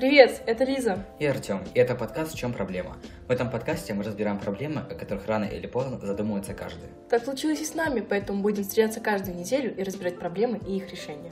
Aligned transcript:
Привет, 0.00 0.40
это 0.46 0.64
Лиза. 0.64 1.04
И 1.18 1.26
Артем. 1.26 1.62
И 1.74 1.78
это 1.78 1.94
подкаст 1.94 2.32
«В 2.32 2.38
чем 2.38 2.54
проблема?». 2.54 2.96
В 3.28 3.30
этом 3.30 3.50
подкасте 3.50 3.92
мы 3.92 4.02
разбираем 4.02 4.38
проблемы, 4.38 4.80
о 4.80 4.94
которых 4.94 5.26
рано 5.26 5.44
или 5.44 5.66
поздно 5.66 5.98
задумывается 5.98 6.54
каждый. 6.54 6.88
Так 7.10 7.22
случилось 7.22 7.60
и 7.60 7.66
с 7.66 7.74
нами, 7.74 8.00
поэтому 8.00 8.40
будем 8.40 8.62
встречаться 8.62 9.00
каждую 9.00 9.36
неделю 9.36 9.76
и 9.76 9.82
разбирать 9.82 10.18
проблемы 10.18 10.58
и 10.66 10.78
их 10.78 10.90
решения. 10.90 11.30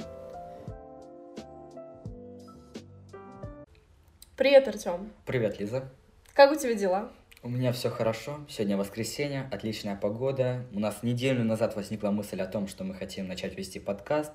Привет, 4.37 4.69
Артем. 4.69 5.12
Привет, 5.24 5.58
Лиза. 5.58 5.90
Как 6.35 6.53
у 6.53 6.54
тебя 6.54 6.74
дела? 6.74 7.10
У 7.42 7.48
меня 7.48 7.72
все 7.72 7.88
хорошо. 7.88 8.37
Сегодня 8.50 8.76
воскресенье, 8.76 9.48
отличная 9.50 9.96
погода. 9.96 10.66
У 10.74 10.78
нас 10.78 11.03
неделю 11.03 11.42
назад 11.42 11.74
возникла 11.74 12.10
мысль 12.10 12.42
о 12.42 12.46
том, 12.46 12.69
что 12.69 12.85
мы 12.85 12.92
хотим 12.92 13.28
начать 13.28 13.56
вести 13.56 13.80
подкаст. 13.80 14.35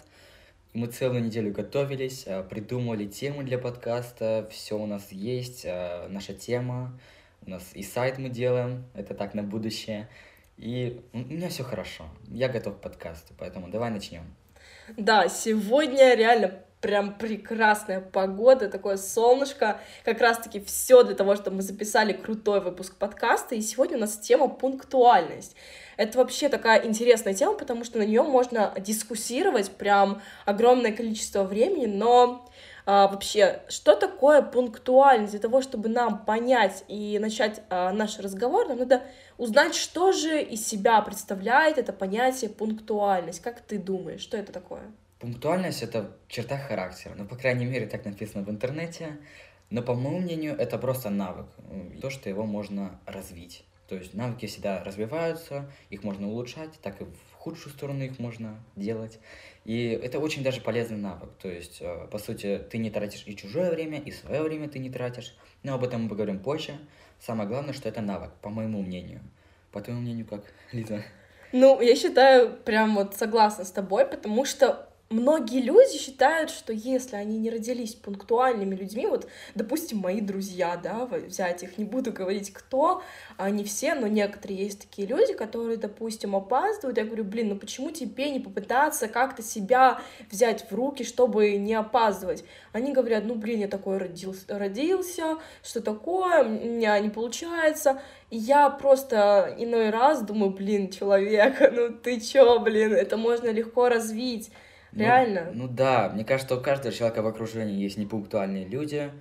Мы 0.74 0.88
целую 0.88 1.24
неделю 1.24 1.52
готовились, 1.52 2.24
э, 2.26 2.42
придумывали 2.44 3.06
темы 3.06 3.44
для 3.44 3.60
подкаста, 3.60 4.47
все 4.50 4.75
у 4.75 4.88
нас 4.88 5.11
есть, 5.11 5.66
э, 5.66 6.07
наша 6.10 6.34
тема, 6.34 7.00
у 7.46 7.52
нас 7.52 7.61
и 7.75 7.84
сайт 7.84 8.18
мы 8.18 8.30
делаем, 8.30 8.83
это 8.96 9.14
так 9.14 9.36
на 9.36 9.44
будущее. 9.44 10.10
И 10.57 11.00
у 11.14 11.20
меня 11.20 11.50
все 11.50 11.64
хорошо, 11.64 12.06
я 12.28 12.50
готов 12.50 12.78
к 12.78 12.82
подкасту, 12.82 13.33
поэтому 13.38 13.68
давай 13.68 13.92
начнем. 13.92 14.24
Да, 14.97 15.30
сегодня 15.30 16.16
реально 16.16 16.64
прям 16.82 17.16
прекрасная 17.18 18.02
погода, 18.02 18.68
такое 18.68 18.97
солнышко, 18.97 19.80
как 20.04 20.19
раз-таки 20.19 20.60
все 20.60 21.04
для 21.04 21.16
того, 21.16 21.36
чтобы 21.36 21.58
мы 21.58 21.61
записали 21.61 22.14
крутой 22.14 22.61
выпуск 22.61 22.96
подкаста, 22.97 23.54
и 23.55 23.61
сегодня 23.61 23.97
у 23.97 24.02
нас 24.02 24.18
тема 24.18 24.50
пунктуальность. 24.50 25.55
Это 25.97 26.18
вообще 26.18 26.50
такая 26.50 26.86
интересная 26.86 27.33
тема, 27.33 27.54
потому 27.56 27.83
что 27.83 28.00
на 28.00 28.04
нее 28.04 28.24
можно 28.24 28.74
дискуссировать 28.78 29.71
прям 29.71 30.21
огромное 30.46 30.92
количество 30.92 31.43
времени, 31.43 31.86
но 31.86 32.47
а, 32.86 33.08
вообще, 33.08 33.61
что 33.69 33.95
такое 33.95 34.42
пунктуальность? 34.42 35.31
Для 35.31 35.39
того, 35.39 35.61
чтобы 35.61 35.89
нам 35.89 36.25
понять 36.25 36.83
и 36.88 37.17
начать 37.19 37.61
а, 37.69 37.94
наш 37.94 38.19
разговор, 38.19 38.67
нам 38.67 38.80
надо 38.80 39.03
узнать, 39.38 39.75
что 39.75 40.11
же 40.11 40.41
из 40.41 40.67
себя 40.67 41.02
представляет 41.02 41.77
это 41.77 41.94
понятие 41.94 42.49
пунктуальность. 42.49 43.41
Как 43.41 43.61
ты 43.61 43.77
думаешь, 43.77 44.21
что 44.21 44.38
это 44.38 44.52
такое? 44.52 44.81
Пунктуальность— 45.19 45.81
это 45.83 46.11
черта 46.27 46.58
характера. 46.58 47.14
Ну, 47.17 47.25
по 47.25 47.38
крайней 47.38 47.66
мере, 47.66 47.88
так 47.88 48.03
написано 48.03 48.44
в 48.44 48.49
интернете. 48.49 49.17
Но, 49.69 49.81
по 49.81 49.94
моему 49.94 50.19
мнению, 50.19 50.55
это 50.58 50.77
просто 50.77 51.09
навык. 51.09 51.47
То, 52.02 52.09
что 52.09 52.30
его 52.30 52.45
можно 52.45 52.99
развить. 53.05 53.64
То 53.88 53.95
есть 53.95 54.14
навыки 54.14 54.45
всегда 54.45 54.84
развиваются, 54.84 55.70
их 55.89 56.03
можно 56.03 56.28
улучшать, 56.28 56.72
так 56.81 57.02
и 57.02 57.06
в 57.06 57.34
худшую 57.36 57.73
сторону 57.73 58.03
их 58.03 58.20
можно 58.20 58.64
делать. 58.76 59.20
И 59.66 59.88
это 59.88 60.20
очень 60.20 60.44
даже 60.44 60.62
полезный 60.62 60.98
навык. 60.98 61.30
То 61.42 61.50
есть, 61.50 61.78
э, 61.81 62.08
по 62.09 62.17
сути, 62.17 62.61
ты 62.70 62.78
не 62.78 62.89
тратишь 62.89 63.23
и 63.26 63.36
чужое 63.36 63.72
время, 63.72 64.00
и 64.00 64.11
свое 64.11 64.42
время 64.42 64.70
ты 64.70 64.80
не 64.80 64.89
тратишь. 64.89 65.36
Но 65.64 65.73
об 65.73 65.84
этом 65.84 66.04
мы 66.04 66.09
поговорим 66.09 66.39
позже. 66.39 66.73
Самое 67.20 67.48
главное, 67.48 67.73
что 67.73 67.89
это 67.89 68.02
навык, 68.02 68.31
по 68.42 68.50
моему 68.50 68.81
мнению. 68.81 69.22
По 69.72 69.81
твоему 69.81 70.02
мнению, 70.02 70.26
как, 70.26 70.44
Лиза? 70.72 71.04
Ну, 71.52 71.81
я 71.81 71.95
считаю, 71.95 72.56
прям 72.56 72.95
вот 72.95 73.16
согласна 73.16 73.64
с 73.64 73.72
тобой, 73.72 74.06
потому 74.06 74.45
что 74.45 74.89
многие 75.14 75.61
люди 75.61 75.97
считают, 75.97 76.50
что 76.50 76.73
если 76.73 77.16
они 77.16 77.38
не 77.38 77.50
родились 77.50 77.95
пунктуальными 77.95 78.75
людьми, 78.75 79.06
вот, 79.08 79.28
допустим, 79.55 80.00
мои 80.00 80.22
друзья, 80.22 80.75
да, 80.75 81.05
взять 81.05 81.64
их, 81.64 81.78
не 81.78 81.86
буду 81.86 82.11
говорить 82.11 82.52
кто, 82.52 83.03
они 83.38 83.64
все, 83.64 83.95
но 83.95 84.08
некоторые 84.08 84.64
есть 84.64 84.81
такие 84.81 85.08
люди, 85.08 85.33
которые, 85.33 85.78
допустим, 85.78 86.36
опаздывают, 86.36 86.97
я 86.97 87.05
говорю, 87.05 87.23
блин, 87.23 87.50
ну 87.50 87.55
почему 87.58 87.92
тебе 87.92 88.30
не 88.31 88.39
попытаться 88.39 89.08
как-то 89.08 89.42
себя 89.42 90.02
взять 90.31 90.70
в 90.70 90.75
руки, 90.75 91.03
чтобы 91.03 91.58
не 91.58 91.75
опаздывать? 91.75 92.44
Они 92.72 92.92
говорят, 92.92 93.25
ну, 93.25 93.36
блин, 93.36 93.61
я 93.61 93.67
такой 93.67 93.98
родился, 93.98 94.45
родился 94.48 95.38
что 95.64 95.81
такое, 95.81 96.44
у 96.44 96.50
меня 96.50 97.00
не 97.00 97.09
получается, 97.09 98.02
и 98.30 98.38
я 98.38 98.70
просто 98.70 99.55
иной 99.58 99.89
раз 99.89 100.22
думаю, 100.22 100.52
блин, 100.52 100.89
человек, 100.89 101.55
ну 101.71 101.89
ты 101.89 102.20
чё, 102.20 102.60
блин, 102.60 102.93
это 102.93 103.17
можно 103.17 103.49
легко 103.49 103.89
развить. 103.89 104.52
Ну, 104.95 104.99
Реально? 104.99 105.52
Ну, 105.54 105.64
ну 105.64 105.67
да, 105.67 106.09
мне 106.14 106.23
кажется, 106.23 106.55
у 106.55 106.61
каждого 106.61 106.93
человека 106.93 107.21
в 107.21 107.27
окружении 107.27 107.81
есть 107.81 107.98
непунктуальные 107.98 108.65
люди, 108.65 109.11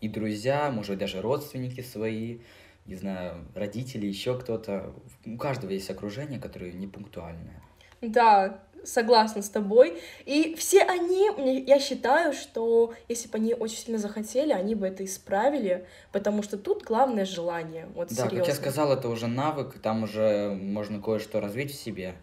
и 0.00 0.08
друзья, 0.08 0.70
может 0.70 0.90
быть, 0.90 0.98
даже 0.98 1.20
родственники 1.20 1.82
свои, 1.82 2.38
не 2.86 2.96
знаю, 2.96 3.46
родители, 3.54 4.06
еще 4.06 4.38
кто-то. 4.38 4.92
У 5.24 5.36
каждого 5.36 5.70
есть 5.70 5.90
окружение, 5.90 6.40
которое 6.40 6.72
непунктуальное. 6.72 7.62
Да, 8.00 8.60
согласна 8.82 9.42
с 9.42 9.50
тобой. 9.50 10.00
И 10.24 10.54
все 10.56 10.82
они, 10.82 11.64
я 11.66 11.78
считаю, 11.78 12.32
что 12.32 12.94
если 13.08 13.28
бы 13.28 13.36
они 13.36 13.54
очень 13.54 13.76
сильно 13.76 13.98
захотели, 13.98 14.52
они 14.52 14.74
бы 14.74 14.88
это 14.88 15.04
исправили, 15.04 15.86
потому 16.10 16.42
что 16.42 16.56
тут 16.56 16.82
главное 16.82 17.24
желание. 17.24 17.86
Вот 17.94 18.08
да, 18.08 18.14
серьезно. 18.14 18.38
как 18.38 18.48
я 18.48 18.54
сказал, 18.54 18.92
это 18.92 19.08
уже 19.08 19.28
навык, 19.28 19.78
там 19.80 20.04
уже 20.04 20.58
можно 20.60 21.00
кое-что 21.00 21.40
развить 21.40 21.72
в 21.72 21.80
себе 21.80 22.14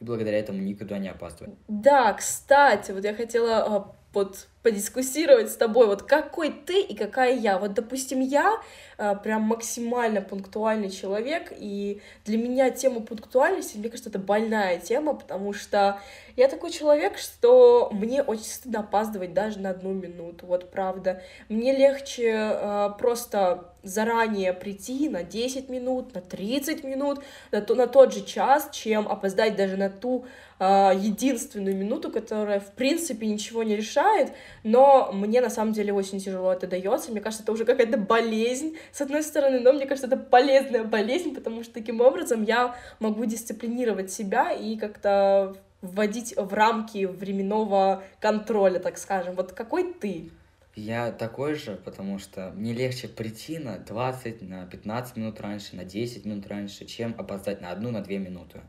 и 0.00 0.04
благодаря 0.04 0.38
этому 0.38 0.60
никуда 0.60 0.98
не 0.98 1.08
опаздывать. 1.08 1.54
Да, 1.68 2.12
кстати, 2.14 2.92
вот 2.92 3.04
я 3.04 3.14
хотела 3.14 3.58
а, 3.58 3.96
вот 4.12 4.48
подискуссировать 4.62 5.50
с 5.50 5.56
тобой, 5.56 5.86
вот 5.86 6.02
какой 6.02 6.50
ты 6.50 6.82
и 6.82 6.94
какая 6.94 7.34
я. 7.34 7.58
Вот, 7.58 7.72
допустим, 7.72 8.20
я 8.20 8.60
э, 8.98 9.16
прям 9.22 9.42
максимально 9.42 10.20
пунктуальный 10.20 10.90
человек, 10.90 11.52
и 11.56 12.02
для 12.26 12.36
меня 12.36 12.70
тема 12.70 13.00
пунктуальности, 13.00 13.78
мне 13.78 13.88
кажется, 13.88 14.10
это 14.10 14.18
больная 14.18 14.78
тема, 14.78 15.14
потому 15.14 15.54
что 15.54 15.98
я 16.36 16.48
такой 16.48 16.70
человек, 16.70 17.18
что 17.18 17.88
мне 17.92 18.22
очень 18.22 18.44
стыдно 18.44 18.80
опаздывать 18.80 19.32
даже 19.32 19.58
на 19.58 19.70
одну 19.70 19.92
минуту, 19.92 20.46
вот 20.46 20.70
правда. 20.70 21.22
Мне 21.48 21.76
легче 21.76 22.30
э, 22.30 22.90
просто 22.98 23.72
заранее 23.82 24.52
прийти 24.52 25.08
на 25.08 25.22
10 25.22 25.68
минут, 25.68 26.14
на 26.14 26.20
30 26.20 26.84
минут, 26.84 27.20
на, 27.50 27.60
то, 27.60 27.74
на 27.74 27.86
тот 27.86 28.12
же 28.12 28.24
час, 28.24 28.68
чем 28.72 29.08
опоздать 29.08 29.56
даже 29.56 29.76
на 29.76 29.88
ту 29.88 30.26
э, 30.58 30.92
единственную 30.96 31.76
минуту, 31.76 32.10
которая, 32.10 32.60
в 32.60 32.72
принципе, 32.72 33.26
ничего 33.26 33.62
не 33.62 33.76
решает, 33.76 34.32
но 34.62 35.10
мне 35.12 35.40
на 35.40 35.50
самом 35.50 35.72
деле 35.72 35.92
очень 35.92 36.20
тяжело 36.20 36.52
это 36.52 36.66
дается. 36.66 37.10
Мне 37.10 37.20
кажется, 37.20 37.42
это 37.42 37.52
уже 37.52 37.64
какая-то 37.64 37.98
болезнь, 37.98 38.76
с 38.92 39.00
одной 39.00 39.22
стороны, 39.22 39.60
но 39.60 39.72
мне 39.72 39.86
кажется, 39.86 40.06
это 40.06 40.16
полезная 40.16 40.84
болезнь, 40.84 41.34
потому 41.34 41.62
что 41.62 41.74
таким 41.74 42.00
образом 42.00 42.42
я 42.42 42.74
могу 42.98 43.24
дисциплинировать 43.24 44.10
себя 44.10 44.52
и 44.52 44.76
как-то 44.76 45.56
вводить 45.82 46.34
в 46.36 46.52
рамки 46.52 47.06
временного 47.06 48.02
контроля, 48.20 48.78
так 48.78 48.98
скажем. 48.98 49.34
Вот 49.34 49.52
какой 49.52 49.92
ты? 49.94 50.30
Я 50.76 51.10
такой 51.10 51.54
же, 51.54 51.76
потому 51.84 52.18
что 52.18 52.52
мне 52.54 52.72
легче 52.72 53.08
прийти 53.08 53.58
на 53.58 53.78
20, 53.78 54.42
на 54.42 54.66
15 54.66 55.16
минут 55.16 55.40
раньше, 55.40 55.74
на 55.74 55.84
10 55.84 56.24
минут 56.26 56.46
раньше, 56.46 56.84
чем 56.84 57.14
опоздать 57.18 57.60
на 57.60 57.70
одну, 57.70 57.90
на 57.90 58.02
две 58.02 58.18
минуты. 58.18 58.60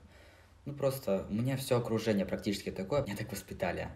Ну 0.66 0.74
просто 0.74 1.26
у 1.30 1.34
меня 1.34 1.58
все 1.58 1.78
окружение 1.78 2.26
практически 2.26 2.72
такое, 2.72 3.04
меня 3.04 3.16
так 3.16 3.32
воспитали. 3.32 3.90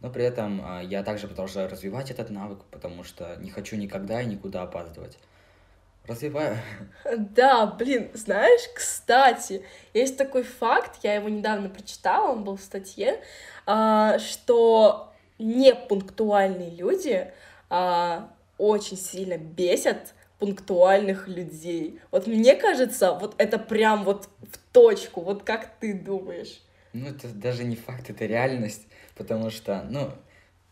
Но 0.00 0.10
при 0.10 0.24
этом 0.24 0.60
а, 0.64 0.80
я 0.80 1.02
также 1.02 1.26
продолжаю 1.26 1.68
развивать 1.68 2.10
этот 2.10 2.30
навык, 2.30 2.64
потому 2.70 3.02
что 3.04 3.36
не 3.36 3.50
хочу 3.50 3.76
никогда 3.76 4.22
и 4.22 4.26
никуда 4.26 4.62
опаздывать. 4.62 5.18
Развиваю. 6.06 6.56
Да, 7.16 7.66
блин, 7.66 8.10
знаешь, 8.14 8.62
кстати, 8.74 9.64
есть 9.92 10.16
такой 10.16 10.42
факт, 10.42 11.00
я 11.02 11.14
его 11.14 11.28
недавно 11.28 11.68
прочитала, 11.68 12.32
он 12.32 12.44
был 12.44 12.56
в 12.56 12.62
статье, 12.62 13.20
а, 13.66 14.18
что 14.18 15.12
непунктуальные 15.38 16.70
люди 16.70 17.30
а, 17.68 18.30
очень 18.56 18.96
сильно 18.96 19.36
бесят 19.36 20.14
пунктуальных 20.38 21.28
людей. 21.28 22.00
Вот 22.10 22.26
мне 22.26 22.54
кажется, 22.54 23.12
вот 23.12 23.34
это 23.38 23.58
прям 23.58 24.04
вот 24.04 24.28
в 24.40 24.58
точку. 24.72 25.20
Вот 25.20 25.42
как 25.42 25.78
ты 25.80 25.92
думаешь? 25.92 26.60
Ну, 26.92 27.08
это 27.08 27.28
даже 27.28 27.64
не 27.64 27.76
факт, 27.76 28.08
это 28.08 28.24
реальность. 28.24 28.86
Потому 29.18 29.50
что, 29.50 29.84
ну, 29.90 30.12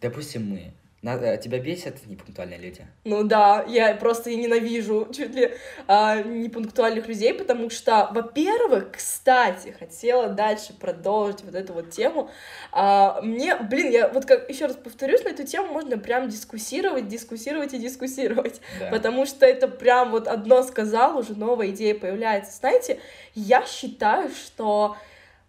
допустим, 0.00 0.48
мы. 0.48 0.72
Надо, 1.02 1.26
э, 1.26 1.38
тебя 1.38 1.60
бесят 1.60 2.04
непунктуальные 2.06 2.58
люди? 2.58 2.84
Ну 3.04 3.22
да, 3.22 3.64
я 3.68 3.94
просто 3.94 4.30
и 4.30 4.36
ненавижу 4.36 5.06
чуть 5.14 5.34
ли 5.34 5.54
а, 5.86 6.22
непунктуальных 6.22 7.06
людей, 7.06 7.34
потому 7.34 7.70
что, 7.70 8.08
во-первых, 8.12 8.92
кстати, 8.92 9.76
хотела 9.78 10.28
дальше 10.28 10.72
продолжить 10.72 11.44
вот 11.44 11.54
эту 11.54 11.74
вот 11.74 11.90
тему. 11.90 12.30
А, 12.72 13.20
мне, 13.22 13.56
блин, 13.56 13.92
я 13.92 14.08
вот 14.08 14.24
как 14.24 14.48
еще 14.48 14.66
раз 14.66 14.76
повторюсь, 14.76 15.22
на 15.22 15.28
эту 15.28 15.44
тему 15.44 15.72
можно 15.72 15.98
прям 15.98 16.28
дискуссировать, 16.28 17.06
дискуссировать 17.06 17.74
и 17.74 17.78
дискуссировать, 17.78 18.60
да. 18.80 18.88
потому 18.90 19.26
что 19.26 19.46
это 19.46 19.68
прям 19.68 20.10
вот 20.10 20.26
одно 20.26 20.62
сказал, 20.62 21.18
уже 21.18 21.36
новая 21.36 21.68
идея 21.68 21.94
появляется. 21.94 22.56
Знаете, 22.56 22.98
я 23.34 23.64
считаю, 23.66 24.30
что 24.30 24.96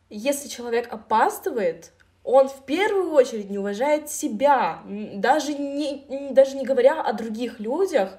если 0.10 0.50
человек 0.50 0.94
опаздывает, 0.94 1.92
он 2.28 2.50
в 2.50 2.66
первую 2.66 3.14
очередь 3.14 3.50
не 3.50 3.58
уважает 3.58 4.10
себя, 4.10 4.82
даже 4.86 5.54
не, 5.54 6.30
даже 6.32 6.58
не 6.58 6.66
говоря 6.66 7.02
о 7.02 7.14
других 7.14 7.62
людях. 7.62 8.18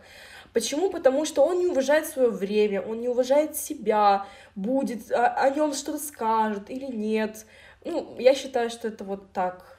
Почему? 0.55 0.89
Потому 0.89 1.27
что 1.27 1.45
он 1.45 1.59
не 1.59 1.67
уважает 1.67 2.07
свое 2.07 2.31
время, 2.31 2.81
он 2.81 3.03
не 3.03 3.09
уважает 3.09 3.55
себя, 3.55 4.25
будет 4.57 5.13
о, 5.13 5.27
о 5.27 5.51
нем 5.51 5.75
что-то 5.75 5.99
скажут 5.99 6.71
или 6.71 6.87
нет. 6.87 7.45
Ну, 7.85 8.17
я 8.19 8.35
считаю, 8.35 8.71
что 8.71 8.89
это 8.89 9.05
вот 9.05 9.31
так. 9.33 9.79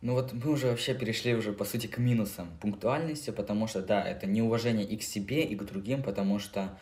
Ну 0.00 0.14
вот 0.14 0.32
мы 0.32 0.50
уже 0.50 0.66
вообще 0.66 0.92
перешли 0.92 1.36
уже, 1.36 1.52
по 1.52 1.64
сути, 1.64 1.86
к 1.86 1.98
минусам 1.98 2.48
пунктуальности, 2.60 3.30
потому 3.30 3.68
что, 3.68 3.82
да, 3.82 4.02
это 4.02 4.26
неуважение 4.26 4.84
и 4.84 4.96
к 4.96 5.04
себе, 5.04 5.44
и 5.44 5.54
к 5.54 5.62
другим, 5.62 6.02
потому 6.02 6.40
что 6.40 6.76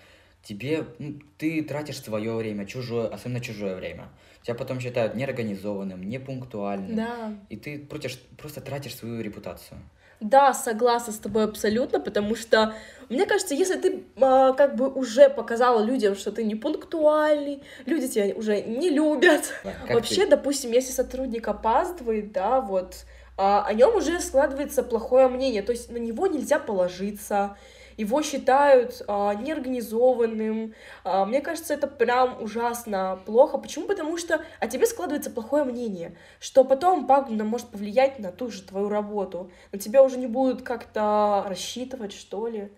тебе, 0.49 0.87
ну, 0.99 1.19
ты 1.37 1.63
тратишь 1.63 2.01
свое 2.03 2.35
время, 2.35 2.65
чужое, 2.65 3.09
особенно 3.09 3.41
чужое 3.41 3.77
время. 3.77 4.09
Тебя 4.43 4.55
потом 4.55 4.81
считают 4.81 5.15
неорганизованным, 5.15 6.03
непунктуальным. 6.03 6.97
Да. 6.97 7.35
И 7.51 7.57
ты 7.57 7.79
против, 7.79 8.19
просто 8.39 8.63
тратишь 8.63 8.97
свою 8.97 9.21
репутацию. 9.21 9.79
Да, 10.21 10.55
согласна 10.55 11.13
с 11.13 11.19
тобой 11.19 11.45
абсолютно, 11.45 12.01
потому 12.01 12.35
что 12.35 12.75
мне 13.11 13.27
кажется, 13.27 13.55
если 13.55 13.79
ты 13.79 14.05
а, 14.17 14.53
как 14.55 14.75
бы 14.75 14.89
уже 14.89 15.29
показала 15.29 15.85
людям, 15.85 16.17
что 16.17 16.33
ты 16.33 16.45
не 16.45 16.55
пунктуальный, 16.55 17.63
люди 17.85 18.09
тебя 18.09 18.35
уже 18.35 18.63
не 18.63 18.89
любят. 18.89 19.53
Да, 19.63 19.95
Вообще, 19.95 20.25
ты? 20.25 20.31
допустим, 20.31 20.73
если 20.73 20.93
сотрудник 20.93 21.47
опаздывает, 21.47 22.33
да, 22.33 22.61
вот 22.63 23.05
а, 23.37 23.65
о 23.65 23.75
нем 23.75 23.95
уже 23.95 24.19
складывается 24.21 24.83
плохое 24.83 25.29
мнение, 25.29 25.63
то 25.63 25.73
есть 25.73 25.91
на 25.91 25.99
него 25.99 26.27
нельзя 26.27 26.59
положиться 26.59 27.57
его 27.99 28.23
считают 28.23 29.03
а, 29.07 29.35
неорганизованным. 29.35 30.73
А, 31.05 31.27
мне 31.27 31.43
кажется, 31.43 31.75
это 31.75 31.87
прям 31.89 32.41
ужасно 32.41 33.19
плохо. 33.27 33.59
Почему? 33.59 33.87
Потому 33.87 34.17
что 34.17 34.41
о 34.61 34.69
тебе 34.69 34.87
складывается 34.87 35.31
плохое 35.31 35.65
мнение, 35.65 36.17
что 36.41 36.65
потом 36.65 37.07
пагубно 37.07 37.45
может 37.45 37.69
повлиять 37.69 38.19
на 38.21 38.33
ту 38.33 38.51
же 38.51 38.63
твою 38.63 38.89
работу. 38.89 39.51
На 39.73 39.79
тебя 39.79 40.03
уже 40.03 40.17
не 40.17 40.29
будут 40.29 40.63
как-то 40.63 41.45
рассчитывать, 41.47 42.13
что 42.13 42.47
ли. 42.47 42.71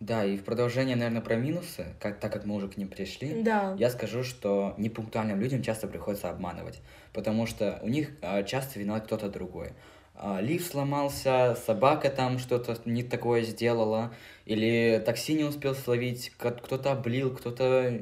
Да, 0.00 0.24
и 0.24 0.36
в 0.36 0.44
продолжение, 0.44 0.94
наверное, 0.94 1.22
про 1.22 1.36
минусы, 1.36 1.86
как, 2.00 2.20
так 2.20 2.30
как 2.30 2.44
мы 2.44 2.56
уже 2.56 2.68
к 2.68 2.76
ним 2.76 2.88
пришли, 2.88 3.42
да. 3.42 3.74
я 3.78 3.88
скажу, 3.88 4.24
что 4.24 4.74
непунктуальным 4.76 5.40
людям 5.40 5.62
часто 5.62 5.86
приходится 5.86 6.28
обманывать, 6.28 6.82
потому 7.14 7.46
что 7.46 7.78
у 7.82 7.88
них 7.88 8.10
а, 8.20 8.42
часто 8.42 8.78
виноват 8.78 9.06
кто-то 9.06 9.30
другой. 9.30 9.72
А, 10.18 10.40
лифт 10.40 10.70
сломался, 10.70 11.56
собака 11.66 12.08
там 12.10 12.38
что-то 12.38 12.78
не 12.84 13.02
такое 13.02 13.42
сделала, 13.42 14.14
или 14.46 15.02
такси 15.04 15.34
не 15.34 15.44
успел 15.44 15.74
словить, 15.74 16.32
кто-то 16.36 16.92
облил, 16.92 17.34
кто-то... 17.34 18.00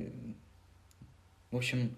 В 1.51 1.57
общем, 1.57 1.97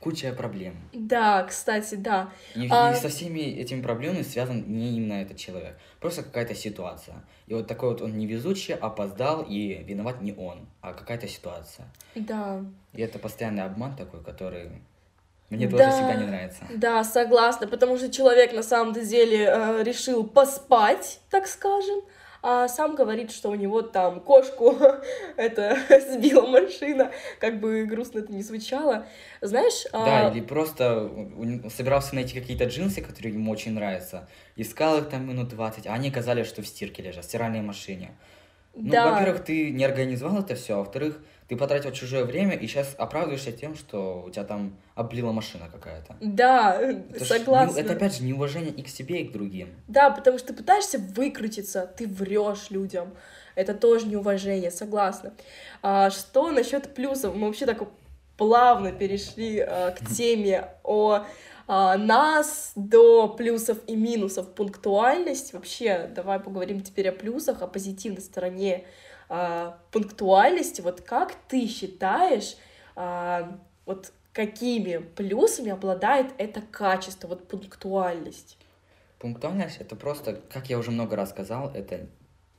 куча 0.00 0.32
проблем. 0.32 0.76
Да, 0.92 1.42
кстати, 1.44 1.96
да. 1.96 2.30
И, 2.54 2.68
а... 2.70 2.92
и 2.92 2.96
со 2.96 3.08
всеми 3.08 3.40
этими 3.40 3.82
проблемами 3.82 4.22
связан 4.22 4.64
не 4.68 4.96
именно 4.96 5.14
этот 5.14 5.36
человек, 5.36 5.76
просто 6.00 6.22
какая-то 6.22 6.54
ситуация. 6.54 7.24
И 7.48 7.54
вот 7.54 7.66
такой 7.66 7.90
вот 7.90 8.02
он 8.02 8.16
невезучий, 8.16 8.74
опоздал, 8.74 9.44
и 9.48 9.82
виноват 9.82 10.22
не 10.22 10.32
он, 10.32 10.66
а 10.80 10.92
какая-то 10.92 11.26
ситуация. 11.26 11.86
Да. 12.14 12.64
И 12.92 13.02
это 13.02 13.18
постоянный 13.18 13.64
обман 13.64 13.96
такой, 13.96 14.22
который 14.22 14.70
мне 15.50 15.68
да, 15.68 15.78
тоже 15.78 15.90
всегда 15.90 16.14
не 16.14 16.26
нравится. 16.26 16.64
Да, 16.74 17.04
согласна, 17.04 17.68
потому 17.68 17.96
что 17.96 18.10
человек 18.10 18.52
на 18.52 18.62
самом 18.62 18.92
деле 18.92 19.46
э, 19.48 19.82
решил 19.84 20.24
поспать, 20.24 21.20
так 21.30 21.46
скажем, 21.46 22.02
а 22.42 22.68
сам 22.68 22.94
говорит, 22.94 23.32
что 23.32 23.50
у 23.50 23.54
него 23.54 23.82
там 23.82 24.20
кошку 24.20 24.76
это 25.36 25.78
сбила 26.12 26.46
машина, 26.46 27.10
как 27.40 27.60
бы 27.60 27.84
грустно 27.84 28.20
это 28.20 28.32
не 28.32 28.42
звучало. 28.42 29.06
Знаешь... 29.40 29.84
Да, 29.92 30.28
а... 30.28 30.30
или 30.30 30.40
просто 30.40 31.10
собирался 31.74 32.14
найти 32.14 32.38
какие-то 32.38 32.64
джинсы, 32.64 33.00
которые 33.00 33.34
ему 33.34 33.50
очень 33.50 33.72
нравятся, 33.72 34.28
искал 34.56 34.98
их 34.98 35.08
там 35.08 35.28
минут 35.28 35.48
20, 35.48 35.86
а 35.86 35.92
они 35.92 36.08
оказались, 36.08 36.46
что 36.46 36.62
в 36.62 36.66
стирке 36.66 37.02
лежат, 37.02 37.24
в 37.24 37.28
стиральной 37.28 37.62
машине. 37.62 38.16
Ну, 38.74 38.90
да. 38.90 39.12
во-первых, 39.12 39.42
ты 39.44 39.70
не 39.70 39.84
организовал 39.84 40.40
это 40.40 40.54
все, 40.54 40.74
а 40.74 40.78
во-вторых, 40.78 41.18
ты 41.48 41.56
потратил 41.56 41.92
чужое 41.92 42.24
время 42.24 42.54
и 42.54 42.66
сейчас 42.66 42.94
оправдываешься 42.98 43.52
тем, 43.52 43.76
что 43.76 44.24
у 44.26 44.30
тебя 44.30 44.44
там 44.44 44.76
облила 44.94 45.32
машина 45.32 45.68
какая-то. 45.72 46.16
Да, 46.20 46.80
это 46.80 47.24
согласна. 47.24 47.80
Ж, 47.80 47.84
это 47.84 47.92
опять 47.92 48.16
же 48.16 48.24
неуважение 48.24 48.72
и 48.72 48.82
к 48.82 48.88
себе, 48.88 49.22
и 49.22 49.28
к 49.28 49.32
другим. 49.32 49.68
Да, 49.86 50.10
потому 50.10 50.38
что 50.38 50.48
ты 50.48 50.54
пытаешься 50.54 50.98
выкрутиться, 50.98 51.90
ты 51.96 52.08
врешь 52.08 52.70
людям. 52.70 53.14
Это 53.54 53.74
тоже 53.74 54.06
неуважение, 54.06 54.70
согласна. 54.70 55.34
А, 55.82 56.10
что 56.10 56.50
насчет 56.50 56.94
плюсов? 56.94 57.34
Мы 57.34 57.46
вообще 57.46 57.64
так 57.66 57.82
плавно 58.36 58.92
перешли 58.92 59.60
а, 59.60 59.92
к 59.92 60.04
теме 60.14 60.68
о 60.82 61.24
а, 61.68 61.96
нас 61.96 62.72
до 62.74 63.28
плюсов 63.28 63.78
и 63.86 63.94
минусов 63.94 64.52
пунктуальность. 64.52 65.52
Вообще, 65.52 66.10
давай 66.14 66.40
поговорим 66.40 66.80
теперь 66.80 67.08
о 67.08 67.12
плюсах, 67.12 67.62
о 67.62 67.66
позитивной 67.66 68.20
стороне 68.20 68.84
а, 69.28 69.78
пунктуальности, 69.90 70.80
вот 70.80 71.00
как 71.00 71.34
ты 71.48 71.66
считаешь, 71.66 72.56
а, 72.94 73.58
вот 73.84 74.12
какими 74.32 74.98
плюсами 74.98 75.70
обладает 75.70 76.32
это 76.38 76.60
качество, 76.60 77.28
вот 77.28 77.48
пунктуальность? 77.48 78.58
Пунктуальность— 79.18 79.78
это 79.80 79.96
просто, 79.96 80.40
как 80.50 80.68
я 80.68 80.78
уже 80.78 80.90
много 80.90 81.16
раз 81.16 81.30
сказал, 81.30 81.70
это 81.72 82.06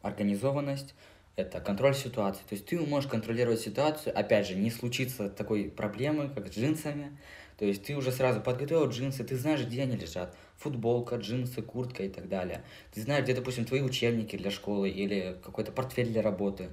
организованность, 0.02 0.96
это 1.36 1.60
контроль 1.60 1.94
ситуации. 1.94 2.42
То 2.50 2.56
есть 2.56 2.66
ты 2.66 2.80
можешь 2.80 3.10
контролировать 3.10 3.62
ситуацию, 3.62 4.18
опять 4.18 4.48
же, 4.48 4.56
не 4.56 4.72
случится 4.72 5.30
такой 5.30 5.66
проблемы, 5.66 6.30
как 6.30 6.48
с 6.48 6.58
джинсами, 6.58 7.16
то 7.58 7.66
есть 7.66 7.84
ты 7.84 7.96
уже 7.96 8.12
сразу 8.12 8.40
подготовил 8.40 8.88
джинсы, 8.88 9.24
ты 9.24 9.36
знаешь, 9.36 9.66
где 9.66 9.82
они 9.82 9.96
лежат. 9.96 10.36
Футболка, 10.58 11.16
джинсы, 11.16 11.62
куртка 11.62 12.04
и 12.04 12.10
так 12.10 12.30
далее. 12.30 12.64
Ты 12.94 13.02
знаешь, 13.02 13.24
где, 13.24 13.34
допустим, 13.34 13.66
твои 13.66 13.82
учебники 13.82 14.36
для 14.36 14.52
школы 14.52 14.90
или 14.90 15.38
какой-то 15.44 15.72
портфель 15.72 16.10
для 16.10 16.22
работы. 16.22 16.70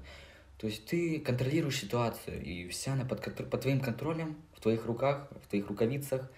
То 0.58 0.66
есть 0.66 0.84
ты 0.86 1.20
контролируешь 1.20 1.80
ситуацию, 1.80 2.42
и 2.42 2.68
вся 2.68 2.92
она 2.92 3.04
под, 3.04 3.22
под 3.50 3.60
твоим 3.60 3.80
контролем, 3.80 4.36
в 4.54 4.60
твоих 4.60 4.84
руках, 4.86 5.28
в 5.44 5.48
твоих 5.48 5.68
рукавицах. 5.68 6.30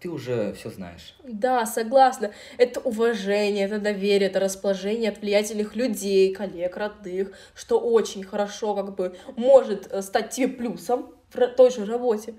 Ты 0.00 0.08
уже 0.08 0.54
все 0.54 0.70
знаешь. 0.70 1.14
Да, 1.24 1.66
согласна. 1.66 2.32
Это 2.56 2.80
уважение, 2.80 3.66
это 3.66 3.78
доверие, 3.78 4.30
это 4.30 4.40
расположение 4.40 5.10
от 5.10 5.20
влиятельных 5.20 5.76
людей, 5.76 6.34
коллег, 6.34 6.78
родных, 6.78 7.32
что 7.54 7.78
очень 7.78 8.24
хорошо 8.24 8.74
как 8.74 8.94
бы 8.94 9.14
может 9.36 9.92
э, 9.92 10.00
стать 10.00 10.30
тебе 10.30 10.48
плюсом 10.48 11.14
в 11.32 11.48
той 11.48 11.70
же 11.70 11.84
работе. 11.84 12.34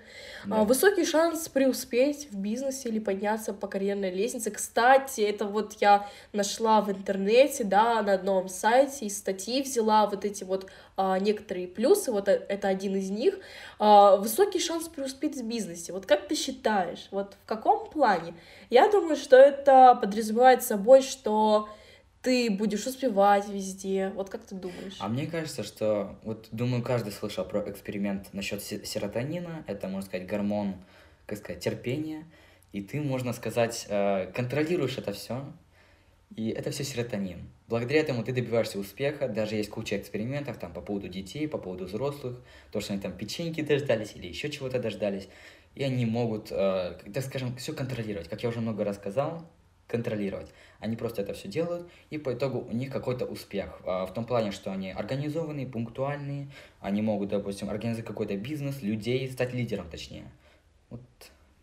Да. 0.45 0.63
Высокий 0.63 1.05
шанс 1.05 1.47
преуспеть 1.47 2.27
в 2.31 2.37
бизнесе 2.37 2.89
или 2.89 2.99
подняться 2.99 3.53
по 3.53 3.67
карьерной 3.67 4.11
лестнице. 4.11 4.51
Кстати, 4.51 5.21
это 5.21 5.45
вот 5.45 5.73
я 5.79 6.07
нашла 6.33 6.81
в 6.81 6.91
интернете, 6.91 7.63
да, 7.63 8.01
на 8.01 8.13
одном 8.13 8.49
сайте, 8.49 9.05
из 9.05 9.17
статьи 9.17 9.61
взяла 9.61 10.07
вот 10.07 10.25
эти 10.25 10.43
вот 10.43 10.69
а, 10.97 11.19
некоторые 11.19 11.67
плюсы, 11.67 12.11
вот 12.11 12.27
э, 12.27 12.43
это 12.49 12.67
один 12.67 12.95
из 12.95 13.09
них. 13.09 13.39
А, 13.79 14.17
высокий 14.17 14.59
шанс 14.59 14.87
преуспеть 14.87 15.37
в 15.37 15.43
бизнесе. 15.43 15.93
Вот 15.93 16.05
как 16.05 16.27
ты 16.27 16.35
считаешь, 16.35 17.07
вот 17.11 17.35
в 17.43 17.47
каком 17.47 17.89
плане? 17.89 18.33
Я 18.69 18.89
думаю, 18.89 19.15
что 19.15 19.35
это 19.35 19.97
подразумевает 19.99 20.63
собой, 20.63 21.01
что 21.01 21.69
ты 22.21 22.51
будешь 22.51 22.85
успевать 22.85 23.49
везде. 23.49 24.11
Вот 24.15 24.29
как 24.29 24.43
ты 24.43 24.55
думаешь? 24.55 24.97
А 24.99 25.07
мне 25.07 25.25
кажется, 25.25 25.63
что 25.63 26.15
вот 26.23 26.47
думаю, 26.51 26.83
каждый 26.83 27.11
слышал 27.11 27.45
про 27.45 27.69
эксперимент 27.69 28.33
насчет 28.33 28.61
серотонина. 28.61 29.63
Это, 29.67 29.87
можно 29.87 30.07
сказать, 30.07 30.27
гормон, 30.27 30.75
как 31.25 31.39
сказать, 31.39 31.63
терпения. 31.63 32.25
И 32.73 32.81
ты, 32.81 33.01
можно 33.01 33.33
сказать, 33.33 33.85
э, 33.89 34.31
контролируешь 34.33 34.97
это 34.97 35.13
все. 35.13 35.43
И 36.35 36.49
это 36.49 36.71
все 36.71 36.83
серотонин. 36.83 37.49
Благодаря 37.67 38.01
этому 38.01 38.23
ты 38.23 38.31
добиваешься 38.31 38.77
успеха. 38.77 39.27
Даже 39.27 39.55
есть 39.55 39.69
куча 39.69 39.97
экспериментов 39.97 40.57
там 40.57 40.71
по 40.73 40.81
поводу 40.81 41.09
детей, 41.09 41.47
по 41.47 41.57
поводу 41.57 41.85
взрослых. 41.85 42.39
То, 42.71 42.79
что 42.81 42.93
они 42.93 43.01
там 43.01 43.13
печеньки 43.13 43.61
дождались 43.61 44.13
или 44.15 44.27
еще 44.27 44.49
чего-то 44.49 44.79
дождались. 44.79 45.27
И 45.73 45.83
они 45.83 46.05
могут, 46.05 46.51
э, 46.51 46.99
так 47.13 47.23
скажем, 47.23 47.55
все 47.57 47.73
контролировать. 47.73 48.29
Как 48.29 48.43
я 48.43 48.49
уже 48.49 48.61
много 48.61 48.83
раз 48.83 48.97
сказал, 48.97 49.45
контролировать. 49.91 50.47
Они 50.79 50.95
просто 50.95 51.21
это 51.21 51.33
все 51.33 51.47
делают, 51.47 51.87
и 52.09 52.17
по 52.17 52.33
итогу 52.33 52.65
у 52.67 52.73
них 52.73 52.91
какой-то 52.91 53.25
успех. 53.25 53.79
А, 53.85 54.05
в 54.07 54.13
том 54.13 54.25
плане, 54.25 54.51
что 54.51 54.71
они 54.71 54.91
организованные, 54.91 55.67
пунктуальные, 55.67 56.47
они 56.79 57.03
могут, 57.03 57.29
допустим, 57.29 57.69
организовать 57.69 58.07
какой-то 58.07 58.35
бизнес, 58.35 58.81
людей, 58.81 59.29
стать 59.29 59.53
лидером 59.53 59.87
точнее. 59.89 60.25
Вот 60.89 61.01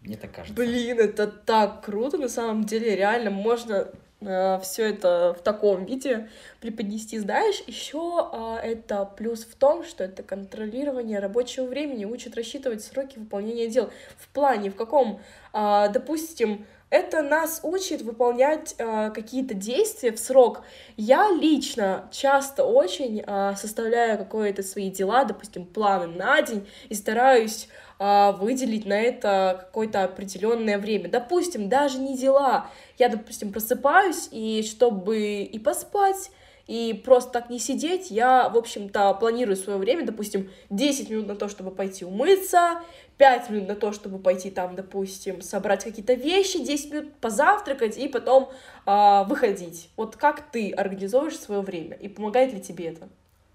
мне 0.02 0.16
так 0.16 0.32
кажется. 0.32 0.54
Блин, 0.54 1.00
это 1.00 1.26
так 1.26 1.84
круто, 1.84 2.18
на 2.18 2.28
самом 2.28 2.64
деле, 2.64 2.94
реально 2.94 3.30
можно 3.30 3.88
э, 4.20 4.60
все 4.62 4.90
это 4.90 5.34
в 5.38 5.42
таком 5.42 5.84
виде 5.84 6.28
преподнести. 6.60 7.18
Знаешь, 7.18 7.62
еще 7.66 8.30
э, 8.32 8.56
это 8.62 9.04
плюс 9.04 9.44
в 9.44 9.56
том, 9.56 9.84
что 9.84 10.04
это 10.04 10.22
контролирование 10.22 11.18
рабочего 11.18 11.66
времени, 11.66 12.04
учит 12.04 12.36
рассчитывать 12.36 12.84
сроки 12.84 13.18
выполнения 13.18 13.68
дел. 13.68 13.90
В 14.16 14.28
плане, 14.28 14.70
в 14.70 14.76
каком, 14.76 15.20
э, 15.52 15.88
допустим, 15.92 16.64
это 16.90 17.22
нас 17.22 17.60
учит 17.62 18.02
выполнять 18.02 18.74
э, 18.78 19.10
какие-то 19.14 19.54
действия 19.54 20.12
в 20.12 20.18
срок. 20.18 20.62
Я 20.96 21.30
лично 21.30 22.08
часто 22.10 22.64
очень 22.64 23.22
э, 23.26 23.54
составляю 23.56 24.18
какие-то 24.24 24.62
свои 24.62 24.90
дела, 24.90 25.24
допустим, 25.24 25.66
планы 25.66 26.06
на 26.06 26.40
день, 26.40 26.66
и 26.88 26.94
стараюсь 26.94 27.68
э, 27.98 28.32
выделить 28.32 28.86
на 28.86 28.98
это 28.98 29.64
какое-то 29.66 30.04
определенное 30.04 30.78
время. 30.78 31.10
Допустим, 31.10 31.68
даже 31.68 31.98
не 31.98 32.16
дела. 32.16 32.70
Я, 32.96 33.10
допустим, 33.10 33.52
просыпаюсь, 33.52 34.28
и 34.30 34.62
чтобы 34.62 35.42
и 35.42 35.58
поспать, 35.58 36.30
и 36.68 36.92
просто 36.92 37.32
так 37.32 37.50
не 37.50 37.58
сидеть. 37.58 38.10
Я, 38.10 38.48
в 38.48 38.56
общем-то, 38.56 39.14
планирую 39.14 39.56
свое 39.56 39.78
время, 39.78 40.04
допустим, 40.04 40.50
10 40.70 41.10
минут 41.10 41.26
на 41.26 41.34
то, 41.34 41.48
чтобы 41.48 41.70
пойти 41.70 42.04
умыться, 42.04 42.82
5 43.16 43.50
минут 43.50 43.68
на 43.68 43.74
то, 43.74 43.92
чтобы 43.92 44.18
пойти 44.18 44.50
там, 44.50 44.76
допустим, 44.76 45.40
собрать 45.40 45.82
какие-то 45.82 46.12
вещи, 46.12 46.62
10 46.62 46.92
минут 46.92 47.14
позавтракать 47.14 47.96
и 47.96 48.06
потом 48.06 48.50
э, 48.86 49.24
выходить. 49.24 49.88
Вот 49.96 50.16
как 50.16 50.50
ты 50.52 50.70
организуешь 50.70 51.38
свое 51.38 51.62
время 51.62 51.96
и 51.96 52.06
помогает 52.06 52.52
ли 52.52 52.60
тебе 52.60 52.88
это? 52.88 53.08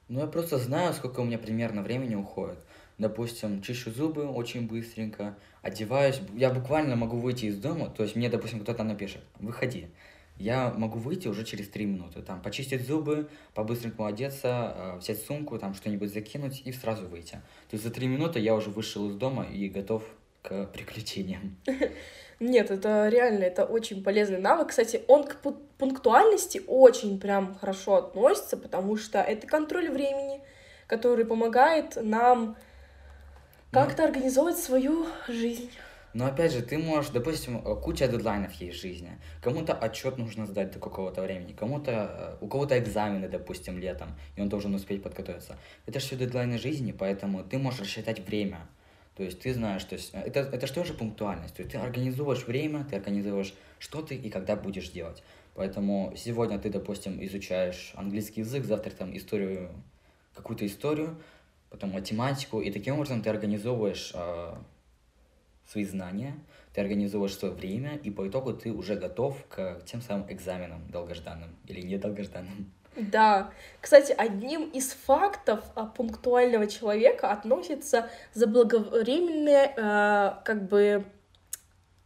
Ну, 0.09 0.19
я 0.19 0.27
просто 0.27 0.57
знаю, 0.57 0.93
сколько 0.93 1.21
у 1.21 1.23
меня 1.23 1.37
примерно 1.37 1.83
времени 1.83 2.15
уходит. 2.15 2.57
Допустим, 2.97 3.61
чищу 3.61 3.91
зубы 3.91 4.27
очень 4.27 4.67
быстренько, 4.67 5.35
одеваюсь. 5.61 6.19
Я 6.35 6.49
буквально 6.49 6.95
могу 6.95 7.17
выйти 7.17 7.45
из 7.45 7.57
дома, 7.57 7.89
то 7.89 8.03
есть 8.03 8.15
мне, 8.15 8.29
допустим, 8.29 8.59
кто-то 8.59 8.83
напишет, 8.83 9.21
выходи. 9.39 9.87
Я 10.37 10.73
могу 10.75 10.99
выйти 10.99 11.27
уже 11.27 11.45
через 11.45 11.69
три 11.69 11.85
минуты, 11.85 12.21
там, 12.21 12.41
почистить 12.41 12.85
зубы, 12.85 13.29
по-быстренькому 13.53 14.07
одеться, 14.07 14.73
э, 14.75 14.97
взять 14.97 15.21
сумку, 15.21 15.59
там, 15.59 15.73
что-нибудь 15.73 16.11
закинуть 16.11 16.61
и 16.65 16.71
сразу 16.71 17.07
выйти. 17.07 17.33
То 17.69 17.73
есть 17.73 17.83
за 17.83 17.91
три 17.91 18.07
минуты 18.07 18.39
я 18.39 18.55
уже 18.55 18.69
вышел 18.69 19.09
из 19.09 19.15
дома 19.15 19.43
и 19.45 19.69
готов 19.69 20.03
к 20.41 20.65
приключениям. 20.67 21.55
Нет, 22.39 22.71
это 22.71 23.07
реально, 23.09 23.43
это 23.43 23.63
очень 23.63 24.03
полезный 24.03 24.39
навык. 24.39 24.69
Кстати, 24.69 25.03
он 25.07 25.23
к 25.23 25.37
пунктуальности 25.77 26.61
очень 26.67 27.19
прям 27.19 27.55
хорошо 27.55 27.95
относится, 27.95 28.57
потому 28.57 28.97
что 28.97 29.21
это 29.21 29.47
контроль 29.47 29.89
времени, 29.89 30.41
который 30.87 31.25
помогает 31.25 31.95
нам 31.95 32.57
как-то 33.71 34.03
организовать 34.03 34.57
свою 34.57 35.07
жизнь. 35.27 35.71
Но 36.13 36.27
опять 36.27 36.51
же, 36.53 36.61
ты 36.61 36.77
можешь, 36.77 37.11
допустим, 37.11 37.57
э, 37.57 37.75
куча 37.75 38.07
дедлайнов 38.07 38.53
есть 38.53 38.77
в 38.77 38.81
жизни. 38.81 39.17
Кому-то 39.41 39.73
отчет 39.73 40.17
нужно 40.17 40.45
сдать 40.45 40.71
до 40.71 40.79
какого-то 40.79 41.21
времени, 41.21 41.53
кому-то, 41.53 41.91
э, 41.91 42.45
у 42.45 42.47
кого-то 42.47 42.77
экзамены, 42.77 43.27
допустим, 43.27 43.79
летом, 43.79 44.09
и 44.35 44.41
он 44.41 44.49
должен 44.49 44.75
успеть 44.75 45.01
подготовиться. 45.01 45.57
Это 45.87 45.99
все 45.99 46.15
дедлайны 46.15 46.59
жизни, 46.59 46.91
поэтому 46.91 47.43
ты 47.43 47.57
можешь 47.57 47.81
рассчитать 47.81 48.19
время. 48.19 48.67
То 49.15 49.23
есть 49.23 49.39
ты 49.41 49.53
знаешь, 49.53 49.83
то 49.83 49.95
есть 49.95 50.11
э, 50.13 50.19
это, 50.19 50.41
это 50.41 50.67
что 50.67 50.83
же 50.83 50.93
пунктуальность? 50.93 51.55
То 51.55 51.63
есть 51.63 51.71
ты 51.71 51.79
организуешь 51.79 52.45
время, 52.45 52.85
ты 52.87 52.95
организуешь, 52.95 53.55
что 53.79 54.03
ты 54.03 54.15
и 54.15 54.29
когда 54.29 54.55
будешь 54.55 54.89
делать. 54.89 55.23
Поэтому 55.55 56.13
сегодня 56.15 56.59
ты, 56.59 56.69
допустим, 56.69 57.23
изучаешь 57.25 57.93
английский 57.95 58.41
язык, 58.41 58.65
завтра 58.65 58.91
там 58.91 59.15
историю, 59.17 59.71
какую-то 60.35 60.65
историю, 60.65 61.15
потом 61.69 61.91
математику, 61.91 62.61
и 62.61 62.71
таким 62.71 62.95
образом 62.95 63.21
ты 63.21 63.29
организовываешь 63.29 64.13
свои 65.73 65.85
знания, 65.85 66.35
ты 66.73 66.81
организовываешь 66.81 67.37
свое 67.37 67.53
время, 67.53 67.97
и 68.03 68.09
по 68.09 68.27
итогу 68.27 68.53
ты 68.53 68.71
уже 68.71 68.95
готов 68.95 69.35
к 69.49 69.81
тем 69.85 70.01
самым 70.01 70.31
экзаменам 70.31 70.87
долгожданным 70.89 71.49
или 71.67 71.81
недолгожданным. 71.81 72.71
Да. 72.95 73.49
Кстати, 73.81 74.13
одним 74.15 74.69
из 74.69 74.91
фактов 74.91 75.59
а, 75.75 75.85
пунктуального 75.85 76.67
человека 76.67 77.31
относится 77.31 78.09
заблаговременное, 78.33 79.73
э, 79.75 80.43
как 80.45 80.67
бы, 80.67 81.03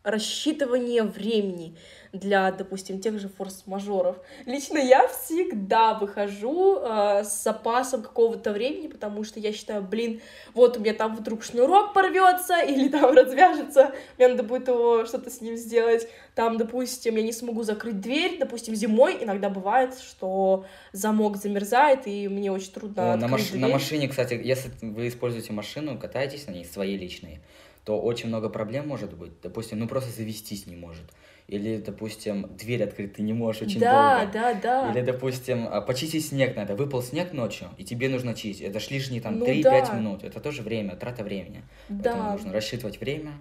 рассчитывание 0.08 1.04
времени 1.04 1.76
для, 2.14 2.52
допустим, 2.52 3.00
тех 3.00 3.20
же 3.20 3.28
форс-мажоров. 3.28 4.16
Лично 4.46 4.78
я 4.78 5.08
всегда 5.10 5.94
выхожу 5.94 6.80
э, 6.80 7.24
с 7.26 7.44
запасом 7.44 8.02
какого-то 8.02 8.54
времени, 8.54 8.88
потому 8.88 9.26
что 9.26 9.42
я 9.42 9.52
считаю, 9.52 9.82
блин, 9.82 10.22
вот 10.54 10.78
у 10.78 10.80
меня 10.80 10.94
там 10.94 11.16
вдруг 11.16 11.44
шнурок 11.44 11.94
порвется 11.94 12.62
или 12.68 12.88
там 12.88 13.14
развяжется, 13.14 13.94
мне 14.18 14.30
надо 14.30 14.44
будет 14.44 14.70
его 14.70 15.06
что-то 15.06 15.30
с 15.30 15.42
ним 15.42 15.58
сделать. 15.58 16.08
Там, 16.34 16.58
допустим, 16.58 17.18
я 17.18 17.24
не 17.24 17.34
смогу 17.34 17.64
закрыть 17.64 18.00
дверь, 18.00 18.38
допустим, 18.40 18.76
зимой 18.76 19.18
иногда 19.22 19.50
бывает, 19.50 19.98
что 20.00 20.66
замок 20.94 21.36
замерзает, 21.36 22.08
и 22.08 22.30
мне 22.30 22.52
очень 22.52 22.72
трудно 22.72 23.18
на, 23.18 23.28
маш... 23.28 23.50
дверь. 23.50 23.62
на 23.62 23.68
машине, 23.68 24.08
кстати, 24.08 24.40
если 24.42 24.72
вы 24.82 25.10
используете 25.10 25.52
машину, 25.52 26.00
катаетесь 26.00 26.48
на 26.48 26.52
ней, 26.52 26.64
своей 26.64 26.98
личной, 26.98 27.42
то 27.88 27.98
очень 28.02 28.28
много 28.28 28.50
проблем 28.50 28.86
может 28.86 29.18
быть. 29.18 29.32
Допустим, 29.42 29.80
ну 29.80 29.88
просто 29.88 30.12
завестись 30.12 30.68
не 30.68 30.76
может 30.76 31.06
или, 31.48 31.78
допустим, 31.78 32.50
дверь 32.58 32.84
открыть 32.84 33.14
ты 33.14 33.22
не 33.22 33.32
можешь 33.32 33.62
очень 33.62 33.80
да, 33.80 34.20
долго. 34.20 34.34
Да, 34.34 34.54
да, 34.54 34.62
да. 34.62 34.92
Или, 34.92 35.02
допустим, 35.06 35.68
а, 35.72 35.80
почистить 35.80 36.28
снег 36.28 36.58
надо. 36.58 36.76
Выпал 36.76 37.02
снег 37.02 37.32
ночью, 37.32 37.70
и 37.78 37.86
тебе 37.86 38.10
нужно 38.10 38.34
чистить. 38.34 38.66
Это 38.66 38.82
ж 38.82 38.90
лишние 38.92 39.22
там 39.22 39.40
ну, 39.40 39.46
3-5 39.46 39.62
да. 39.64 39.94
минут. 39.94 40.24
Это 40.26 40.42
тоже 40.42 40.62
время, 40.62 40.98
трата 40.98 41.24
времени. 41.24 41.64
Да. 41.88 42.12
Поэтому 42.12 42.32
нужно 42.34 42.52
рассчитывать 42.52 43.00
время 43.00 43.32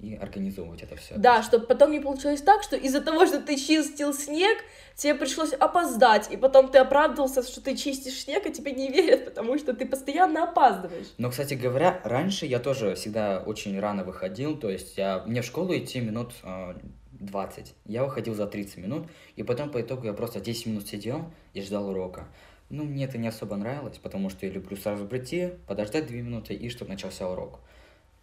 и 0.00 0.14
организовывать 0.14 0.82
это 0.82 0.96
все. 0.96 1.14
Да, 1.16 1.42
чтобы 1.42 1.66
потом 1.66 1.92
не 1.92 2.00
получилось 2.00 2.42
так, 2.42 2.62
что 2.62 2.76
из-за 2.76 3.00
того, 3.00 3.26
что 3.26 3.40
ты 3.40 3.56
чистил 3.56 4.14
снег, 4.14 4.58
тебе 4.96 5.14
пришлось 5.14 5.52
опоздать, 5.52 6.30
и 6.30 6.36
потом 6.36 6.68
ты 6.68 6.78
оправдывался, 6.78 7.42
что 7.42 7.60
ты 7.60 7.76
чистишь 7.76 8.22
снег, 8.22 8.46
и 8.46 8.52
тебе 8.52 8.72
не 8.72 8.90
верят, 8.90 9.26
потому 9.26 9.58
что 9.58 9.74
ты 9.74 9.86
постоянно 9.86 10.44
опаздываешь. 10.44 11.08
Но, 11.18 11.30
кстати 11.30 11.54
говоря, 11.54 12.00
раньше 12.04 12.46
я 12.46 12.58
тоже 12.58 12.94
всегда 12.94 13.42
очень 13.44 13.78
рано 13.78 14.04
выходил, 14.04 14.56
то 14.58 14.70
есть 14.70 14.96
я, 14.96 15.22
мне 15.26 15.42
в 15.42 15.44
школу 15.44 15.76
идти 15.76 16.00
минут 16.00 16.32
а, 16.42 16.76
20. 17.12 17.74
Я 17.86 18.04
выходил 18.04 18.34
за 18.34 18.46
30 18.46 18.78
минут, 18.78 19.06
и 19.36 19.42
потом 19.42 19.70
по 19.70 19.80
итогу 19.80 20.06
я 20.06 20.12
просто 20.12 20.40
10 20.40 20.66
минут 20.66 20.88
сидел 20.88 21.30
и 21.52 21.60
ждал 21.60 21.90
урока. 21.90 22.26
Ну, 22.70 22.84
мне 22.84 23.04
это 23.04 23.18
не 23.18 23.28
особо 23.28 23.56
нравилось, 23.56 23.98
потому 23.98 24.30
что 24.30 24.46
я 24.46 24.52
люблю 24.52 24.76
сразу 24.76 25.06
прийти, 25.06 25.52
подождать 25.66 26.06
2 26.06 26.16
минуты 26.16 26.54
и 26.54 26.70
чтобы 26.70 26.90
начался 26.90 27.28
урок. 27.28 27.60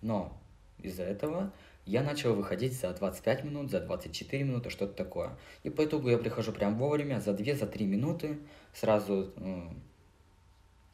Но 0.02 0.34
из-за 0.82 1.04
этого 1.04 1.52
я 1.88 2.04
начал 2.04 2.36
выходить 2.36 2.74
за 2.74 2.94
25 2.94 3.46
минут, 3.46 3.72
за 3.72 3.80
24 3.80 4.44
минуты, 4.44 4.70
что-то 4.70 4.94
такое. 4.94 5.32
И 5.64 5.70
по 5.70 5.86
итогу 5.86 6.10
я 6.10 6.18
прихожу 6.18 6.52
прям 6.52 6.78
вовремя, 6.78 7.22
за 7.22 7.32
2-3 7.32 7.56
за 7.56 7.84
минуты, 7.86 8.38
сразу 8.74 9.32
э, 9.38 9.62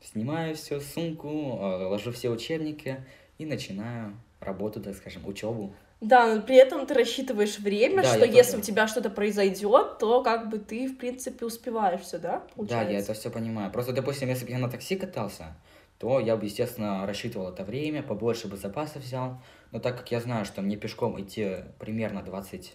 снимаю 0.02 0.56
все, 0.56 0.80
сумку, 0.80 1.30
э, 1.30 1.86
ложу 1.88 2.12
все 2.12 2.30
учебники 2.30 3.04
и 3.40 3.46
начинаю 3.46 4.16
работу, 4.40 4.82
так 4.82 4.96
скажем, 4.96 5.26
учебу. 5.26 5.74
Да, 6.00 6.36
но 6.36 6.42
при 6.42 6.58
этом 6.58 6.86
ты 6.86 6.94
рассчитываешь 6.94 7.60
время, 7.60 8.04
да, 8.04 8.10
что 8.10 8.26
если 8.26 8.52
тоже. 8.52 8.58
у 8.58 8.62
тебя 8.62 8.88
что-то 8.88 9.10
произойдет, 9.10 9.98
то 10.00 10.22
как 10.22 10.50
бы 10.50 10.60
ты, 10.60 10.88
в 10.88 10.98
принципе, 10.98 11.46
успеваешь 11.46 12.02
все, 12.02 12.20
да? 12.20 12.44
Получается? 12.56 12.86
Да, 12.86 12.92
я 12.92 13.00
это 13.00 13.14
все 13.14 13.32
понимаю. 13.32 13.72
Просто, 13.72 13.94
допустим, 13.94 14.28
если 14.28 14.46
бы 14.46 14.52
я 14.52 14.60
на 14.60 14.70
такси 14.70 14.96
катался, 14.96 15.56
то 16.03 16.19
я 16.19 16.36
бы, 16.36 16.43
естественно, 16.43 17.07
рассчитывал 17.07 17.48
это 17.48 17.63
время, 17.63 18.03
побольше 18.03 18.50
бы 18.50 18.57
запасов 18.57 19.03
взял. 19.03 19.41
Но 19.72 19.79
так 19.79 19.98
как 19.98 20.12
я 20.12 20.19
знаю, 20.19 20.43
что 20.43 20.62
мне 20.62 20.75
пешком 20.75 21.17
идти 21.22 21.63
примерно 21.79 22.22
20 22.22 22.74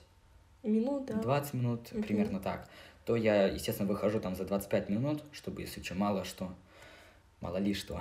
минут, 0.62 1.04
да. 1.04 1.12
20 1.12 1.52
минут, 1.52 1.92
угу. 1.92 2.02
примерно 2.02 2.40
так, 2.40 2.70
то 3.04 3.16
я, 3.16 3.44
естественно, 3.44 3.86
выхожу 3.86 4.18
там 4.18 4.34
за 4.34 4.46
25 4.46 4.88
минут, 4.88 5.22
чтобы, 5.32 5.60
если 5.60 5.82
что, 5.82 5.94
мало 5.94 6.24
что, 6.24 6.48
мало 7.42 7.58
ли 7.58 7.74
что. 7.74 8.00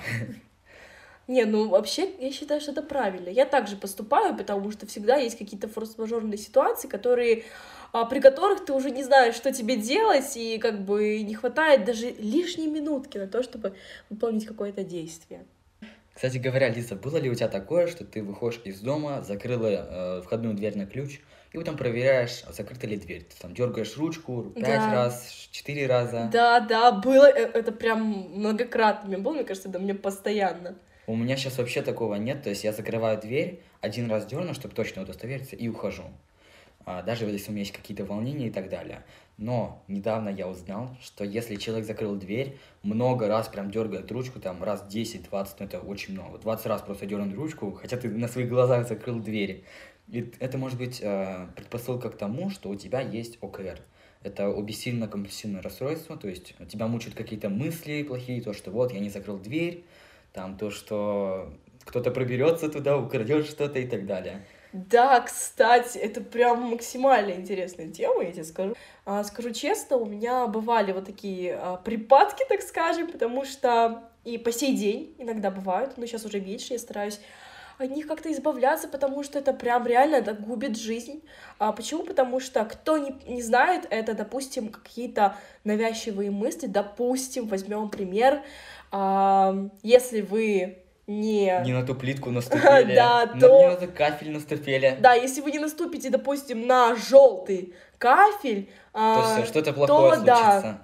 Не, 1.27 1.43
ну 1.43 1.67
вообще 1.67 2.09
я 2.19 2.31
считаю, 2.31 2.61
что 2.61 2.71
это 2.71 2.81
правильно. 2.81 3.27
Я 3.27 3.45
также 3.45 3.75
поступаю, 3.75 4.33
потому 4.33 4.71
что 4.71 4.87
всегда 4.87 5.17
есть 5.17 5.37
какие-то 5.37 5.67
форс-мажорные 5.67 6.37
ситуации, 6.37 6.87
которые 6.87 7.43
при 7.91 8.19
которых 8.19 8.65
ты 8.65 8.73
уже 8.73 8.91
не 8.91 9.03
знаешь, 9.03 9.35
что 9.35 9.53
тебе 9.53 9.77
делать, 9.77 10.35
и 10.35 10.57
как 10.57 10.83
бы 10.83 11.21
не 11.21 11.35
хватает 11.35 11.85
даже 11.85 12.11
лишней 12.11 12.67
минутки 12.67 13.17
на 13.17 13.27
то, 13.27 13.43
чтобы 13.43 13.75
выполнить 14.09 14.45
какое-то 14.45 14.83
действие. 14.83 15.45
Кстати 16.13 16.39
говоря, 16.39 16.69
Лиза, 16.69 16.95
было 16.95 17.17
ли 17.17 17.29
у 17.29 17.35
тебя 17.35 17.47
такое, 17.47 17.85
что 17.85 18.03
ты 18.03 18.23
выходишь 18.23 18.59
из 18.63 18.79
дома, 18.79 19.21
закрыла 19.21 19.67
э, 19.67 20.21
входную 20.23 20.55
дверь 20.55 20.75
на 20.75 20.87
ключ, 20.87 21.19
и 21.51 21.57
потом 21.57 21.77
проверяешь, 21.77 22.43
закрыта 22.49 22.87
ли 22.87 22.97
дверь. 22.97 23.23
Ты 23.23 23.39
там 23.39 23.53
дергаешь 23.53 23.95
ручку 23.97 24.51
пять 24.55 24.79
да. 24.79 24.93
раз, 24.93 25.47
четыре 25.51 25.85
раза. 25.85 26.29
Да, 26.33 26.59
да, 26.59 26.91
было, 26.91 27.29
э, 27.29 27.51
это 27.53 27.71
прям 27.71 28.01
многократно. 28.33 29.09
Мне 29.09 29.17
было, 29.19 29.33
мне 29.33 29.43
кажется, 29.43 29.69
да 29.69 29.77
мне 29.77 29.93
постоянно. 29.93 30.75
У 31.05 31.15
меня 31.15 31.37
сейчас 31.37 31.57
вообще 31.57 31.83
такого 31.83 32.15
нет, 32.15 32.43
то 32.43 32.49
есть 32.49 32.63
я 32.63 32.73
закрываю 32.73 33.21
дверь, 33.21 33.61
один 33.79 34.09
раз 34.09 34.25
дерну, 34.25 34.53
чтобы 34.53 34.73
точно 34.73 35.03
удостовериться, 35.03 35.55
и 35.55 35.67
ухожу. 35.69 36.03
А, 36.89 37.03
даже 37.03 37.25
если 37.25 37.49
у 37.49 37.51
меня 37.51 37.63
есть 37.63 37.73
какие-то 37.73 38.05
волнения 38.05 38.47
и 38.47 38.49
так 38.49 38.69
далее. 38.69 39.03
Но 39.37 39.83
недавно 39.89 40.29
я 40.29 40.47
узнал, 40.47 40.95
что 41.01 41.25
если 41.25 41.57
человек 41.57 41.85
закрыл 41.85 42.15
дверь, 42.15 42.57
много 42.81 43.27
раз 43.27 43.49
прям 43.49 43.69
дергает 43.69 44.09
ручку, 44.09 44.39
там 44.39 44.63
раз 44.63 44.87
10-20, 44.89 45.47
ну 45.59 45.65
это 45.65 45.79
очень 45.81 46.13
много. 46.13 46.37
20 46.37 46.65
раз 46.67 46.81
просто 46.81 47.05
дернуть 47.05 47.35
ручку, 47.35 47.71
хотя 47.73 47.97
ты 47.97 48.07
на 48.07 48.29
своих 48.29 48.47
глазах 48.47 48.87
закрыл 48.87 49.19
дверь. 49.19 49.65
И 50.07 50.33
это 50.39 50.57
может 50.57 50.77
быть 50.77 51.01
э, 51.03 51.47
предпосылка 51.57 52.09
к 52.09 52.17
тому, 52.17 52.49
что 52.49 52.69
у 52.69 52.75
тебя 52.75 53.01
есть 53.01 53.37
ОКР. 53.41 53.81
Это 54.23 54.47
обессильно-компульсивное 54.47 55.61
расстройство, 55.61 56.15
то 56.15 56.29
есть 56.29 56.55
тебя 56.69 56.87
мучают 56.87 57.17
какие-то 57.17 57.49
мысли 57.49 58.03
плохие, 58.03 58.41
то, 58.41 58.53
что 58.53 58.71
вот 58.71 58.93
я 58.93 59.01
не 59.01 59.09
закрыл 59.09 59.37
дверь, 59.37 59.83
там 60.31 60.57
то, 60.57 60.71
что 60.71 61.53
кто-то 61.83 62.11
проберется 62.11 62.69
туда, 62.69 62.97
украдет 62.97 63.45
что-то 63.45 63.77
и 63.77 63.85
так 63.85 64.05
далее. 64.05 64.45
Да, 64.73 65.21
кстати, 65.21 65.97
это 65.97 66.21
прям 66.21 66.61
максимально 66.63 67.31
интересная 67.31 67.87
тема, 67.87 68.23
я 68.23 68.31
тебе 68.31 68.43
скажу. 68.43 68.75
А, 69.05 69.23
скажу 69.23 69.51
честно, 69.51 69.97
у 69.97 70.05
меня 70.05 70.47
бывали 70.47 70.91
вот 70.91 71.05
такие 71.05 71.55
а, 71.55 71.77
припадки, 71.77 72.43
так 72.47 72.61
скажем, 72.61 73.09
потому 73.09 73.45
что 73.45 74.03
и 74.23 74.37
по 74.37 74.51
сей 74.51 74.75
день 74.75 75.15
иногда 75.17 75.51
бывают, 75.51 75.97
но 75.97 76.05
сейчас 76.05 76.25
уже 76.25 76.41
меньше, 76.41 76.73
я 76.73 76.79
стараюсь 76.79 77.19
от 77.77 77.91
них 77.91 78.07
как-то 78.07 78.31
избавляться, 78.31 78.87
потому 78.87 79.23
что 79.23 79.39
это 79.39 79.53
прям 79.53 79.85
реально 79.85 80.15
это 80.15 80.33
губит 80.33 80.77
жизнь. 80.77 81.23
А 81.59 81.71
почему? 81.71 82.03
Потому 82.03 82.39
что 82.39 82.65
кто 82.65 82.97
не, 82.97 83.15
не 83.27 83.41
знает, 83.41 83.85
это, 83.89 84.13
допустим, 84.15 84.69
какие-то 84.69 85.37
навязчивые 85.63 86.31
мысли. 86.31 86.65
Допустим, 86.67 87.47
возьмем 87.47 87.89
пример, 87.89 88.43
а, 88.91 89.69
если 89.83 90.21
вы 90.21 90.79
не... 91.07 91.61
Не 91.65 91.73
на 91.73 91.85
ту 91.85 91.95
плитку 91.95 92.29
наступили. 92.31 92.95
Да, 92.95 93.25
на- 93.33 93.39
то- 93.39 93.59
Не 93.59 93.67
на 93.69 93.75
тот 93.75 93.91
кафель 93.91 94.31
наступили. 94.31 94.97
Да, 94.99 95.13
если 95.13 95.41
вы 95.41 95.51
не 95.51 95.59
наступите, 95.59 96.09
допустим, 96.09 96.67
на 96.67 96.95
желтый 96.95 97.73
кафель, 97.97 98.65
То 98.91 98.99
а, 99.39 99.45
что-то 99.45 99.73
плохое 99.73 100.15
то 100.17 100.21
да. 100.21 100.35
случится. 100.35 100.81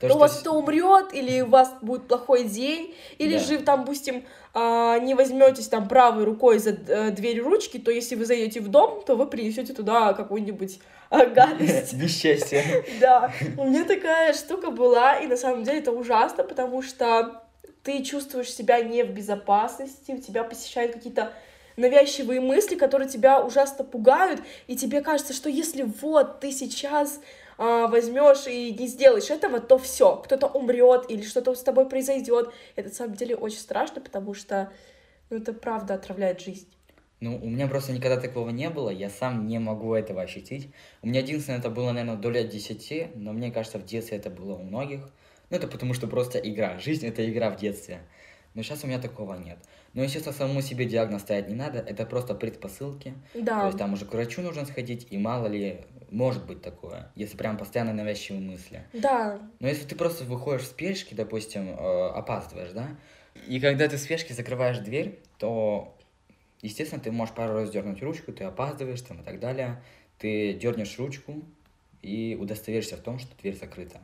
То, 0.00 0.08
то 0.08 0.14
у 0.16 0.18
вас 0.18 0.40
кто 0.40 0.54
умрет, 0.54 1.14
или 1.14 1.42
у 1.42 1.46
вас 1.48 1.72
будет 1.80 2.08
плохой 2.08 2.42
день, 2.44 2.92
или 3.18 3.38
Да. 3.38 3.44
же, 3.44 3.58
там, 3.58 3.80
допустим, 3.82 4.24
а, 4.52 4.98
не 4.98 5.14
возьметесь 5.14 5.68
там 5.68 5.86
правой 5.86 6.24
рукой 6.24 6.58
за 6.58 6.70
э, 6.70 7.10
дверь 7.10 7.40
ручки, 7.40 7.78
то 7.78 7.92
если 7.92 8.16
вы 8.16 8.24
зайдете 8.24 8.60
в 8.60 8.66
дом, 8.68 9.04
то 9.06 9.14
вы 9.14 9.26
принесете 9.28 9.72
туда 9.72 10.12
какую-нибудь 10.12 10.80
а, 11.08 11.24
гадость. 11.26 11.92
Несчастье. 12.02 12.84
Да, 13.00 13.32
у 13.56 13.64
меня 13.68 13.84
такая 13.84 14.32
штука 14.32 14.72
была, 14.72 15.18
и 15.20 15.28
на 15.28 15.36
самом 15.36 15.62
деле 15.62 15.78
это 15.78 15.92
ужасно, 15.92 16.42
потому 16.42 16.82
что 16.82 17.41
ты 17.82 18.02
чувствуешь 18.02 18.52
себя 18.52 18.80
не 18.80 19.02
в 19.02 19.10
безопасности, 19.10 20.12
у 20.12 20.18
тебя 20.18 20.44
посещают 20.44 20.92
какие-то 20.92 21.32
навязчивые 21.76 22.40
мысли, 22.40 22.76
которые 22.76 23.08
тебя 23.08 23.44
ужасно 23.44 23.84
пугают, 23.84 24.40
и 24.66 24.76
тебе 24.76 25.00
кажется, 25.00 25.32
что 25.32 25.48
если 25.48 25.82
вот 25.82 26.40
ты 26.40 26.52
сейчас 26.52 27.20
а, 27.58 27.86
возьмешь 27.86 28.46
и 28.46 28.72
не 28.72 28.86
сделаешь 28.86 29.30
этого, 29.30 29.60
то 29.60 29.78
все, 29.78 30.16
кто-то 30.16 30.46
умрет 30.46 31.06
или 31.08 31.22
что-то 31.22 31.54
с 31.54 31.62
тобой 31.62 31.88
произойдет. 31.88 32.52
Это 32.76 32.88
на 32.88 32.94
самом 32.94 33.14
деле 33.14 33.36
очень 33.36 33.58
страшно, 33.58 34.00
потому 34.00 34.34
что 34.34 34.72
ну, 35.30 35.38
это 35.38 35.52
правда 35.52 35.94
отравляет 35.94 36.40
жизнь. 36.40 36.68
Ну, 37.20 37.36
у 37.40 37.46
меня 37.46 37.68
просто 37.68 37.92
никогда 37.92 38.20
такого 38.20 38.50
не 38.50 38.68
было, 38.68 38.90
я 38.90 39.08
сам 39.08 39.46
не 39.46 39.60
могу 39.60 39.94
этого 39.94 40.22
ощутить. 40.22 40.70
У 41.02 41.06
меня 41.06 41.20
единственное, 41.20 41.60
это 41.60 41.70
было, 41.70 41.92
наверное, 41.92 42.16
до 42.16 42.30
лет 42.30 42.48
10, 42.48 43.14
но 43.14 43.32
мне 43.32 43.52
кажется, 43.52 43.78
в 43.78 43.84
детстве 43.84 44.18
это 44.18 44.28
было 44.28 44.54
у 44.54 44.62
многих. 44.62 45.08
Ну, 45.52 45.58
это 45.58 45.68
потому 45.68 45.92
что 45.92 46.06
просто 46.06 46.38
игра. 46.38 46.78
Жизнь— 46.78 47.06
это 47.06 47.30
игра 47.30 47.50
в 47.50 47.56
детстве. 47.56 48.00
Но 48.54 48.62
сейчас 48.62 48.84
у 48.84 48.86
меня 48.86 48.98
такого 48.98 49.34
нет. 49.34 49.58
Но, 49.92 50.02
естественно, 50.02 50.34
самому 50.34 50.62
себе 50.62 50.86
диагноз 50.86 51.20
ставить 51.20 51.48
не 51.50 51.54
надо, 51.54 51.78
это 51.78 52.06
просто 52.06 52.34
предпосылки. 52.34 53.12
То 53.34 53.40
Да, 53.42 53.66
есть 53.66 53.76
там 53.76 53.92
уже 53.92 54.06
к 54.06 54.14
врачу 54.14 54.40
нужно 54.40 54.64
сходить, 54.64 55.08
и 55.10 55.18
мало 55.18 55.48
ли, 55.48 55.82
может 56.10 56.46
быть 56.46 56.62
такое, 56.62 57.12
если 57.16 57.36
прям 57.36 57.58
постоянно 57.58 57.92
навязчивые 57.92 58.40
мысли. 58.42 58.84
да, 58.94 59.40
Но 59.60 59.68
если 59.68 59.84
ты 59.86 59.94
просто 59.94 60.24
выходишь 60.24 60.62
в 60.62 60.68
спешке, 60.68 61.14
допустим, 61.14 61.68
э, 61.68 62.08
опаздываешь, 62.08 62.72
да, 62.72 62.88
и 63.46 63.60
когда 63.60 63.88
ты 63.88 63.98
в 63.98 64.00
спешке 64.00 64.32
закрываешь 64.32 64.78
дверь, 64.78 65.18
то, 65.36 65.94
естественно, 66.62 67.02
ты 67.02 67.12
можешь 67.12 67.34
пару 67.34 67.52
раз 67.52 67.70
дернуть 67.70 68.02
ручку, 68.02 68.32
ты 68.32 68.44
опаздываешь 68.44 69.02
там 69.02 69.20
и 69.20 69.22
так 69.22 69.38
далее, 69.38 69.82
ты 70.18 70.54
дернешь 70.54 70.98
ручку 70.98 71.42
и 72.00 72.38
удостоверишься 72.40 72.96
в 72.96 73.00
том, 73.00 73.18
что 73.18 73.28
дверь 73.38 73.58
закрыта. 73.58 74.00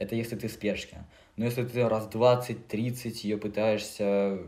Это 0.00 0.14
если 0.14 0.34
ты 0.34 0.48
в 0.48 0.52
спешке. 0.52 0.96
Но 1.36 1.44
если 1.44 1.62
ты 1.62 1.86
раз 1.86 2.08
20-30 2.10 3.20
ее 3.22 3.36
пытаешься 3.36 4.38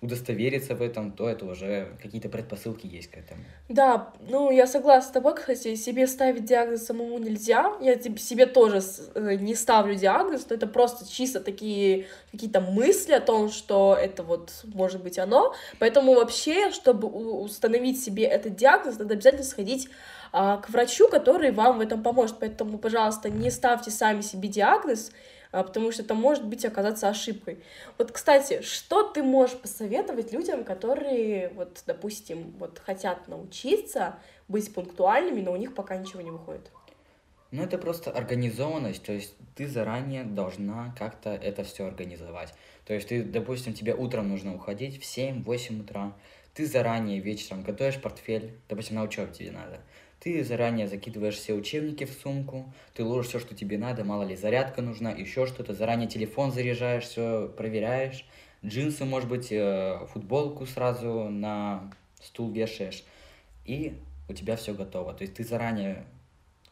удостовериться 0.00 0.74
в 0.74 0.80
этом, 0.80 1.12
то 1.12 1.28
это 1.28 1.44
уже 1.44 1.88
какие-то 2.02 2.30
предпосылки 2.30 2.86
есть 2.86 3.10
к 3.10 3.18
этому. 3.18 3.42
Да, 3.68 4.14
ну 4.30 4.50
я 4.50 4.66
согласна 4.66 5.10
с 5.10 5.12
тобой, 5.12 5.34
кстати, 5.34 5.74
себе 5.74 6.06
ставить 6.06 6.46
диагноз 6.46 6.86
самому 6.86 7.18
нельзя. 7.18 7.72
Я 7.82 8.00
себе 8.00 8.46
тоже 8.46 8.80
э, 9.14 9.34
не 9.34 9.54
ставлю 9.54 9.94
диагноз, 9.94 10.46
но 10.48 10.56
это 10.56 10.66
просто 10.66 11.06
чисто 11.06 11.40
такие 11.40 12.06
какие-то 12.32 12.62
мысли 12.62 13.12
о 13.12 13.20
том, 13.20 13.50
что 13.50 13.94
это 13.94 14.22
вот 14.22 14.50
может 14.72 15.02
быть 15.02 15.18
оно. 15.18 15.54
Поэтому 15.78 16.14
вообще, 16.14 16.70
чтобы 16.70 17.06
установить 17.06 18.02
себе 18.02 18.24
этот 18.24 18.56
диагноз, 18.56 18.98
надо 18.98 19.12
обязательно 19.12 19.44
сходить 19.44 19.90
к 20.32 20.64
врачу, 20.68 21.08
который 21.08 21.50
вам 21.50 21.78
в 21.78 21.80
этом 21.80 22.02
поможет. 22.02 22.38
Поэтому, 22.38 22.78
пожалуйста, 22.78 23.30
не 23.30 23.50
ставьте 23.50 23.90
сами 23.90 24.20
себе 24.20 24.48
диагноз, 24.48 25.12
а, 25.52 25.64
потому 25.64 25.90
что 25.90 26.02
это 26.02 26.14
может 26.14 26.46
быть 26.46 26.64
оказаться 26.64 27.08
ошибкой. 27.08 27.58
Вот, 27.98 28.12
кстати, 28.12 28.62
что 28.62 29.02
ты 29.02 29.22
можешь 29.22 29.56
посоветовать 29.56 30.32
людям, 30.32 30.64
которые, 30.64 31.48
вот, 31.50 31.82
допустим, 31.86 32.54
вот 32.58 32.78
хотят 32.78 33.26
научиться 33.26 34.16
быть 34.48 34.72
пунктуальными, 34.72 35.40
но 35.40 35.52
у 35.52 35.56
них 35.56 35.74
пока 35.74 35.96
ничего 35.96 36.20
не 36.20 36.30
выходит? 36.30 36.70
Ну, 37.50 37.64
это 37.64 37.78
просто 37.78 38.12
организованность, 38.12 39.02
то 39.02 39.12
есть 39.12 39.34
ты 39.56 39.66
заранее 39.66 40.22
должна 40.22 40.94
как-то 40.96 41.30
это 41.30 41.64
все 41.64 41.86
организовать. 41.86 42.54
То 42.86 42.94
есть 42.94 43.08
ты, 43.08 43.24
допустим, 43.24 43.72
тебе 43.72 43.92
утром 43.92 44.28
нужно 44.28 44.54
уходить 44.54 45.02
в 45.02 45.04
7-8 45.04 45.80
утра, 45.80 46.12
ты 46.54 46.64
заранее 46.66 47.18
вечером 47.18 47.62
готовишь 47.62 48.00
портфель, 48.00 48.52
допустим, 48.68 48.96
на 48.96 49.02
учебу 49.02 49.32
тебе 49.32 49.50
надо, 49.50 49.80
ты 50.20 50.44
заранее 50.44 50.86
закидываешь 50.86 51.36
все 51.36 51.54
учебники 51.54 52.04
в 52.04 52.12
сумку, 52.12 52.72
ты 52.94 53.02
ложишь 53.02 53.30
все, 53.30 53.38
что 53.40 53.54
тебе 53.54 53.78
надо, 53.78 54.04
мало 54.04 54.22
ли 54.22 54.36
зарядка 54.36 54.82
нужна, 54.82 55.10
еще 55.10 55.46
что-то, 55.46 55.74
заранее 55.74 56.08
телефон 56.08 56.52
заряжаешь, 56.52 57.04
все 57.04 57.48
проверяешь, 57.56 58.26
джинсы, 58.64 59.04
может 59.04 59.28
быть, 59.28 59.50
э, 59.50 60.06
футболку 60.12 60.66
сразу 60.66 61.28
на 61.30 61.90
стул 62.22 62.50
вешаешь, 62.50 63.04
и 63.64 63.94
у 64.28 64.32
тебя 64.32 64.56
все 64.56 64.74
готово. 64.74 65.14
То 65.14 65.22
есть 65.22 65.34
ты 65.34 65.44
заранее 65.44 66.04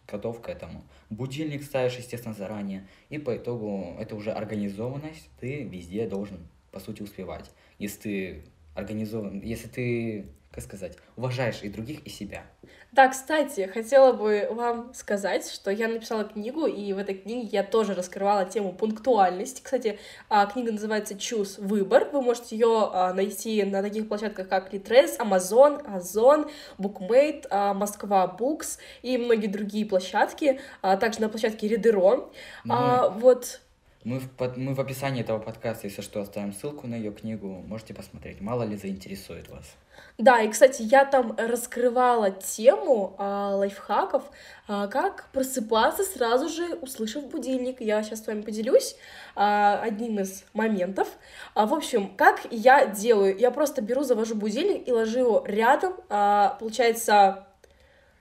готов 0.06 0.40
к 0.40 0.48
этому. 0.48 0.82
Будильник 1.10 1.62
ставишь, 1.62 1.96
естественно, 1.96 2.34
заранее. 2.34 2.86
И 3.08 3.18
по 3.18 3.36
итогу 3.36 3.96
это 3.98 4.14
уже 4.14 4.32
организованность, 4.32 5.28
ты 5.40 5.64
везде 5.64 6.06
должен, 6.06 6.38
по 6.70 6.80
сути, 6.80 7.02
успевать. 7.02 7.50
Если 7.78 8.00
ты 8.00 8.42
организован, 8.74 9.40
если 9.40 9.68
ты, 9.68 10.26
как 10.58 10.64
сказать, 10.64 10.96
уважаешь 11.16 11.60
и 11.62 11.68
других, 11.68 12.04
и 12.04 12.10
себя. 12.10 12.42
Да, 12.90 13.08
кстати, 13.08 13.66
хотела 13.72 14.12
бы 14.12 14.48
вам 14.50 14.92
сказать, 14.92 15.48
что 15.48 15.70
я 15.70 15.86
написала 15.88 16.24
книгу, 16.24 16.66
и 16.66 16.92
в 16.92 16.98
этой 16.98 17.14
книге 17.14 17.48
я 17.52 17.62
тоже 17.62 17.94
раскрывала 17.94 18.44
тему 18.44 18.72
пунктуальности. 18.72 19.60
Кстати, 19.62 19.98
а, 20.28 20.46
книга 20.46 20.72
называется 20.72 21.14
«Choose. 21.14 21.62
Выбор». 21.64 22.08
Вы 22.12 22.22
можете 22.22 22.56
ее 22.56 22.90
а, 22.92 23.12
найти 23.12 23.62
на 23.62 23.82
таких 23.82 24.08
площадках, 24.08 24.48
как 24.48 24.72
Litres, 24.74 25.18
Amazon, 25.18 25.84
Озон, 25.86 26.50
Bookmate, 26.78 27.46
а, 27.50 27.72
Москва 27.74 28.36
Books 28.38 28.78
и 29.02 29.16
многие 29.16 29.46
другие 29.48 29.86
площадки, 29.86 30.60
а 30.82 30.96
также 30.96 31.20
на 31.20 31.28
площадке 31.28 31.68
Редеро. 31.68 32.30
Мы, 32.64 32.74
А, 32.74 33.08
вот 33.10 33.60
мы, 34.04 34.18
в, 34.20 34.30
под- 34.30 34.56
мы 34.56 34.74
в 34.74 34.80
описании 34.80 35.20
этого 35.20 35.38
подкаста, 35.38 35.86
если 35.86 36.02
что, 36.02 36.20
оставим 36.20 36.52
ссылку 36.52 36.86
на 36.86 36.94
ее 36.94 37.12
книгу, 37.12 37.46
можете 37.66 37.92
посмотреть. 37.94 38.40
Мало 38.40 38.62
ли 38.62 38.76
заинтересует 38.76 39.48
вас. 39.50 39.74
Да, 40.18 40.42
и, 40.42 40.48
кстати, 40.48 40.82
я 40.82 41.04
там 41.04 41.36
раскрывала 41.38 42.30
тему 42.30 43.14
а, 43.18 43.54
лайфхаков, 43.54 44.24
а, 44.66 44.88
как 44.88 45.28
просыпаться 45.32 46.02
сразу 46.02 46.48
же, 46.48 46.74
услышав 46.82 47.28
будильник. 47.28 47.80
Я 47.80 48.02
сейчас 48.02 48.24
с 48.24 48.26
вами 48.26 48.42
поделюсь 48.42 48.96
а, 49.36 49.80
одним 49.80 50.18
из 50.18 50.44
моментов. 50.54 51.08
А, 51.54 51.66
в 51.66 51.74
общем, 51.74 52.16
как 52.16 52.40
я 52.50 52.86
делаю? 52.86 53.38
Я 53.38 53.52
просто 53.52 53.80
беру, 53.80 54.02
завожу 54.02 54.34
будильник 54.34 54.88
и 54.88 54.92
ложу 54.92 55.18
его 55.20 55.44
рядом. 55.46 55.94
А, 56.08 56.56
получается, 56.58 57.46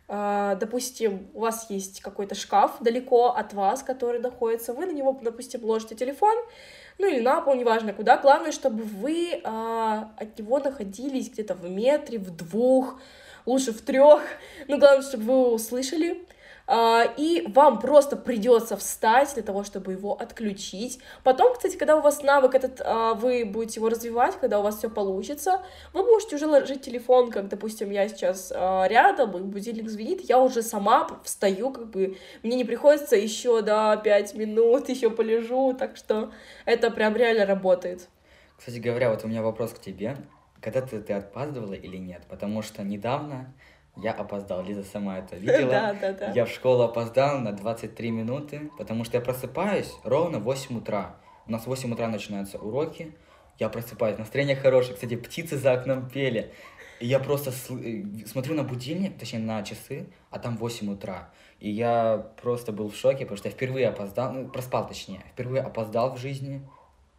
а, 0.09 0.55
допустим, 0.55 1.27
у 1.33 1.41
вас 1.41 1.69
есть 1.69 1.99
какой-то 2.01 2.33
шкаф 2.33 2.77
далеко 2.79 3.29
от 3.29 3.53
вас, 3.53 3.83
который 3.83 4.21
находится, 4.21 4.73
вы 4.73 4.85
на 4.85 4.91
него, 4.91 5.17
допустим, 5.21 5.65
ложите 5.65 5.95
телефон, 5.95 6.37
ну 6.97 7.07
или 7.07 7.19
на 7.19 7.41
пол, 7.41 7.55
неважно 7.55 7.93
куда. 7.93 8.17
Главное, 8.17 8.51
чтобы 8.51 8.83
вы 8.83 9.41
а, 9.43 10.11
от 10.17 10.37
него 10.39 10.59
находились 10.59 11.29
где-то 11.29 11.53
в 11.53 11.69
метре, 11.69 12.17
в 12.19 12.35
двух, 12.35 12.99
лучше 13.45 13.71
в 13.71 13.81
трех. 13.81 14.21
Ну, 14.67 14.77
главное, 14.77 15.03
чтобы 15.03 15.23
вы 15.23 15.33
его 15.33 15.53
услышали. 15.53 16.26
А, 16.67 17.03
и 17.15 17.45
вам 17.47 17.79
просто 17.79 18.17
придется 18.17 18.75
встать 18.75 19.33
для 19.33 19.43
того, 19.43 19.63
чтобы 19.63 19.93
его 19.93 20.13
отключить. 20.13 20.99
Потом, 21.23 21.53
кстати, 21.53 21.77
когда 21.77 21.95
у 21.95 22.01
вас 22.01 22.21
навык 22.21 22.55
этот, 22.55 22.81
а, 22.83 23.13
вы 23.13 23.45
будете 23.45 23.79
его 23.79 23.87
развивать, 23.87 24.37
когда 24.39 24.59
у 24.59 24.63
вас 24.63 24.77
все 24.77 24.89
получится, 24.89 25.63
вы 25.93 26.03
можете 26.03 26.35
уже 26.35 26.45
ложить 26.45 26.81
телефон, 26.81 27.31
как, 27.31 27.47
допустим, 27.47 27.89
я 27.89 28.09
сейчас 28.09 28.51
а, 28.53 28.85
рядом, 28.87 29.37
и 29.37 29.41
будильник 29.41 29.89
звенит, 29.89 30.21
я 30.27 30.39
уже 30.39 30.61
сама 30.61 31.07
встаю, 31.23 31.71
как 31.71 31.89
бы 31.89 32.17
мне 32.43 32.57
не 32.57 32.65
приходится 32.65 33.15
еще, 33.15 33.61
да, 33.61 33.95
пять 33.95 34.35
минут, 34.35 34.89
еще 34.89 35.09
полежу, 35.09 35.73
так 35.73 35.95
что 35.95 36.33
это 36.65 36.91
прям 36.91 37.15
реально 37.15 37.45
работает. 37.45 38.09
Кстати 38.57 38.79
говоря, 38.79 39.09
вот 39.09 39.23
у 39.23 39.27
меня 39.29 39.41
вопрос 39.41 39.71
к 39.71 39.79
тебе. 39.79 40.17
Когда-то 40.59 40.99
ты 40.99 41.13
опаздывала 41.13 41.73
или 41.73 41.97
нет? 41.97 42.23
Потому 42.27 42.61
что 42.63 42.83
недавно 42.83 43.53
я 44.01 44.11
опоздал. 44.11 44.63
Лиза 44.63 44.83
сама 44.83 45.19
это 45.19 45.35
видела. 45.37 45.71
Да, 45.71 45.93
да, 45.93 46.13
да. 46.13 46.31
Я 46.31 46.45
в 46.45 46.49
школу 46.49 46.83
опоздал 46.83 47.39
на 47.39 47.51
23 47.51 48.11
минуты, 48.11 48.71
потому 48.77 49.03
что 49.03 49.17
я 49.17 49.21
просыпаюсь 49.21 49.93
ровно 50.03 50.39
в 50.39 50.43
8 50.43 50.77
утра. 50.77 51.15
У 51.47 51.51
нас 51.51 51.63
в 51.63 51.67
8 51.67 51.93
утра 51.93 52.07
начинаются 52.07 52.57
уроки. 52.57 53.13
Я 53.59 53.69
просыпаюсь, 53.69 54.17
настроение 54.17 54.55
хорошее. 54.55 54.93
Кстати, 54.93 55.15
птицы 55.15 55.57
за 55.57 55.73
окном 55.73 56.09
пели. 56.09 56.53
И 56.99 57.07
я 57.07 57.19
просто 57.19 57.51
э, 57.51 58.03
смотрю 58.25 58.55
на 58.55 58.63
будильник, 58.63 59.17
точнее 59.17 59.39
на 59.39 59.63
часы, 59.63 60.07
а 60.29 60.39
там 60.39 60.57
8 60.57 60.91
утра. 60.91 61.29
И 61.59 61.69
я 61.69 62.27
просто 62.41 62.71
был 62.71 62.89
в 62.89 62.95
шоке, 62.95 63.19
потому 63.19 63.37
что 63.37 63.49
я 63.49 63.53
впервые 63.53 63.87
опоздал, 63.87 64.33
ну, 64.33 64.47
проспал 64.47 64.87
точнее, 64.87 65.23
впервые 65.31 65.61
опоздал 65.61 66.15
в 66.15 66.19
жизни, 66.19 66.61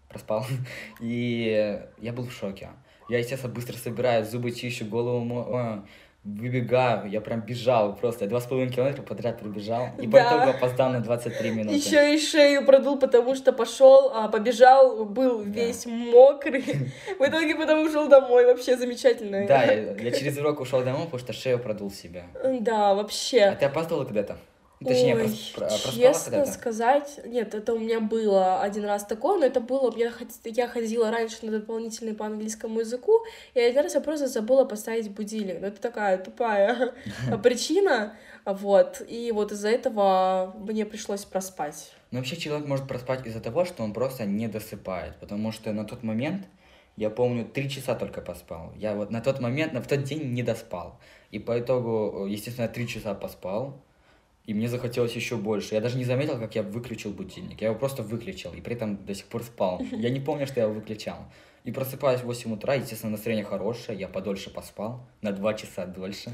проспал. 0.08 0.44
И 1.00 1.80
я 1.98 2.12
был 2.12 2.26
в 2.26 2.32
шоке. 2.32 2.70
Я, 3.08 3.18
естественно, 3.18 3.52
быстро 3.52 3.76
собираюсь, 3.76 4.28
зубы 4.28 4.50
чищу, 4.50 4.84
голову 4.84 5.24
мою, 5.24 5.84
выбегаю, 6.36 7.08
я 7.10 7.20
прям 7.20 7.40
бежал 7.40 7.94
просто, 7.96 8.26
два 8.26 8.40
с 8.40 8.46
половиной 8.46 8.72
километра 8.72 9.02
подряд 9.02 9.38
пробежал, 9.38 9.88
и 9.98 10.06
по 10.06 10.18
Да. 10.18 10.28
итогу 10.28 10.50
опоздал 10.56 10.90
на 10.90 11.00
23 11.00 11.50
минуты. 11.50 11.76
Еще 11.76 12.14
и 12.14 12.18
шею 12.20 12.64
продул, 12.66 12.98
потому 12.98 13.34
что 13.34 13.52
пошел, 13.52 14.12
а, 14.14 14.28
побежал, 14.28 15.04
был 15.04 15.40
весь 15.42 15.86
мокрый. 15.86 16.62
В 17.18 17.22
итоге 17.24 17.54
потом 17.56 17.86
ушел 17.86 18.08
домой. 18.08 18.44
Вообще 18.46 18.76
замечательно. 18.76 19.46
Да, 19.46 19.64
я, 19.64 19.92
я 19.94 20.10
через 20.10 20.36
урок 20.38 20.60
ушел 20.60 20.82
домой, 20.82 21.04
потому 21.04 21.18
что 21.20 21.32
шею 21.32 21.58
продул 21.58 21.90
себе. 21.90 22.24
Да, 22.60 22.90
А 22.90 22.94
вообще. 22.94 23.56
ты 23.58 23.66
опаздывала 23.66 24.04
когда-то? 24.04 24.36
Точнее, 24.80 25.16
Ой, 25.16 25.30
про- 25.54 25.66
проспала 25.66 25.94
честно 25.94 26.46
сказать, 26.46 27.20
нет, 27.24 27.52
это 27.54 27.74
у 27.74 27.78
меня 27.78 27.98
было 27.98 28.60
один 28.62 28.84
раз 28.84 29.04
такое, 29.04 29.38
но 29.38 29.46
это 29.46 29.60
было, 29.60 29.92
я, 29.96 30.68
ходила 30.68 31.10
раньше 31.10 31.46
на 31.46 31.52
дополнительный 31.52 32.14
по 32.14 32.26
английскому 32.26 32.80
языку, 32.80 33.24
и 33.54 33.60
один 33.60 33.82
раз 33.82 33.94
я 33.94 34.00
просто 34.00 34.28
забыла 34.28 34.64
поставить 34.64 35.10
будильник. 35.10 35.58
Ну, 35.60 35.66
это 35.66 35.80
такая 35.80 36.18
тупая 36.18 36.94
причина, 37.42 38.16
вот, 38.44 39.02
и 39.08 39.32
вот 39.32 39.50
из-за 39.50 39.68
этого 39.68 40.54
мне 40.58 40.86
пришлось 40.86 41.24
проспать. 41.24 41.92
Но 42.12 42.18
вообще 42.18 42.36
человек 42.36 42.66
может 42.66 42.86
проспать 42.86 43.26
из-за 43.26 43.40
того, 43.40 43.64
что 43.64 43.82
он 43.82 43.92
просто 43.92 44.26
не 44.26 44.46
досыпает, 44.46 45.16
потому 45.16 45.50
что 45.50 45.72
на 45.72 45.84
тот 45.84 46.04
момент, 46.04 46.46
я 46.96 47.10
помню, 47.10 47.44
три 47.44 47.68
часа 47.68 47.96
только 47.96 48.20
поспал. 48.20 48.72
Я 48.76 48.94
вот 48.94 49.10
на 49.10 49.20
тот 49.20 49.40
момент, 49.40 49.72
на 49.72 49.82
в 49.82 49.88
тот 49.88 50.04
день 50.04 50.32
не 50.32 50.42
доспал. 50.44 50.98
И 51.30 51.38
по 51.38 51.58
итогу, 51.58 52.26
э, 52.26 52.30
естественно, 52.30 52.68
три 52.68 52.88
часа 52.88 53.14
поспал, 53.14 53.82
и 54.48 54.54
мне 54.54 54.66
захотелось 54.66 55.12
еще 55.12 55.36
больше. 55.36 55.74
Я 55.74 55.82
даже 55.82 55.98
не 55.98 56.04
заметил, 56.04 56.38
как 56.38 56.54
я 56.54 56.62
выключил 56.62 57.10
будильник. 57.10 57.60
Я 57.60 57.68
его 57.68 57.78
просто 57.78 58.02
выключил, 58.02 58.54
и 58.54 58.62
при 58.62 58.76
этом 58.76 58.96
до 59.04 59.14
сих 59.14 59.26
пор 59.26 59.42
спал. 59.42 59.82
Я 59.92 60.08
не 60.08 60.20
помню, 60.20 60.46
что 60.46 60.60
я 60.60 60.64
его 60.64 60.72
выключал. 60.72 61.18
И 61.64 61.70
просыпаюсь 61.70 62.22
в 62.22 62.24
8 62.24 62.54
утра, 62.54 62.72
естественно, 62.72 63.12
настроение 63.12 63.44
хорошее, 63.44 63.98
я 63.98 64.08
подольше 64.08 64.48
поспал, 64.48 65.06
на 65.20 65.32
2 65.32 65.54
часа 65.54 65.84
дольше. 65.84 66.30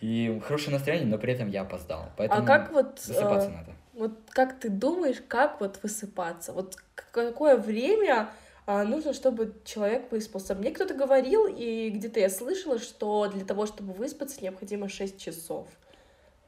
И 0.00 0.40
хорошее 0.46 0.76
настроение, 0.76 1.08
но 1.08 1.18
при 1.18 1.32
этом 1.32 1.50
я 1.50 1.62
опоздал. 1.62 2.10
Поэтому 2.16 2.44
а 2.44 2.46
как 2.46 2.70
вот, 2.70 3.00
высыпаться 3.04 3.48
э, 3.48 3.52
надо. 3.52 3.72
вот 3.94 4.12
как 4.28 4.60
ты 4.60 4.68
думаешь, 4.68 5.20
как 5.26 5.60
вот 5.60 5.80
высыпаться? 5.82 6.52
Вот 6.52 6.76
какое 6.94 7.56
время 7.56 8.28
а, 8.66 8.84
нужно, 8.84 9.14
чтобы 9.14 9.52
человек 9.64 10.12
выспался? 10.12 10.54
Мне 10.54 10.70
кто-то 10.70 10.94
говорил, 10.94 11.48
и 11.48 11.90
где-то 11.90 12.20
я 12.20 12.30
слышала, 12.30 12.78
что 12.78 13.26
для 13.26 13.44
того, 13.44 13.66
чтобы 13.66 13.94
выспаться, 13.94 14.44
необходимо 14.44 14.88
6 14.88 15.20
часов 15.20 15.66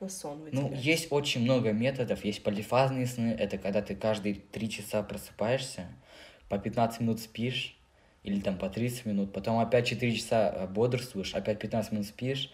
на 0.01 0.09
сон 0.09 0.39
Ну, 0.53 0.63
выделять. 0.63 0.85
есть 0.85 1.09
очень 1.11 1.43
много 1.43 1.73
методов. 1.73 2.25
Есть 2.25 2.43
полифазные 2.43 3.07
сны. 3.07 3.35
Это 3.39 3.59
когда 3.59 3.83
ты 3.83 3.95
каждые 3.95 4.35
3 4.37 4.71
часа 4.71 5.03
просыпаешься, 5.03 5.87
по 6.49 6.59
15 6.59 7.01
минут 7.01 7.21
спишь, 7.21 7.77
или 8.23 8.41
там 8.41 8.59
по 8.59 8.69
30 8.69 9.07
минут, 9.07 9.33
потом 9.33 9.59
опять 9.59 9.87
4 9.87 10.15
часа 10.15 10.53
э, 10.55 10.67
бодрствуешь, 10.67 11.35
опять 11.35 11.59
15 11.59 11.93
минут 11.93 12.07
спишь. 12.07 12.51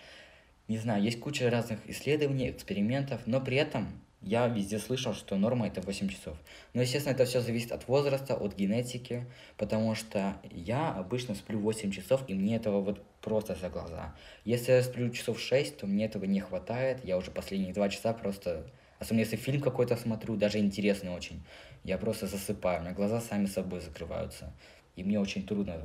Не 0.68 0.78
знаю, 0.78 1.02
есть 1.02 1.20
куча 1.20 1.50
разных 1.50 1.78
исследований, 1.88 2.50
экспериментов, 2.50 3.20
но 3.26 3.40
при 3.40 3.56
этом 3.56 3.88
я 4.24 4.46
везде 4.48 4.78
слышал, 4.78 5.14
что 5.14 5.36
норма 5.36 5.66
это 5.66 5.80
8 5.82 6.08
часов. 6.08 6.36
Но, 6.72 6.80
естественно, 6.80 7.12
это 7.12 7.24
все 7.24 7.40
зависит 7.40 7.72
от 7.72 7.86
возраста, 7.88 8.34
от 8.34 8.56
генетики, 8.56 9.26
потому 9.56 9.94
что 9.94 10.36
я 10.50 10.90
обычно 10.92 11.34
сплю 11.34 11.58
8 11.60 11.90
часов, 11.90 12.22
и 12.26 12.34
мне 12.34 12.56
этого 12.56 12.80
вот 12.80 13.04
просто 13.20 13.54
за 13.54 13.68
глаза. 13.68 14.14
Если 14.44 14.72
я 14.72 14.82
сплю 14.82 15.10
часов 15.10 15.38
6, 15.38 15.76
то 15.76 15.86
мне 15.86 16.06
этого 16.06 16.24
не 16.24 16.40
хватает. 16.40 17.04
Я 17.04 17.18
уже 17.18 17.30
последние 17.30 17.74
2 17.74 17.88
часа 17.90 18.12
просто, 18.14 18.66
особенно 18.98 19.20
если 19.20 19.36
фильм 19.36 19.60
какой-то 19.60 19.96
смотрю, 19.96 20.36
даже 20.36 20.58
интересный 20.58 21.10
очень, 21.10 21.42
я 21.84 21.98
просто 21.98 22.26
засыпаю, 22.26 22.80
у 22.80 22.82
меня 22.82 22.94
глаза 22.94 23.20
сами 23.20 23.46
собой 23.46 23.80
закрываются. 23.80 24.52
И 24.96 25.04
мне 25.04 25.20
очень 25.20 25.46
трудно 25.46 25.82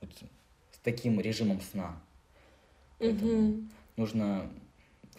вот 0.00 0.10
с 0.70 0.78
таким 0.78 1.20
режимом 1.20 1.60
сна. 1.60 2.00
Поэтому 2.98 3.32
Мгм. 3.32 3.70
нужно 3.96 4.50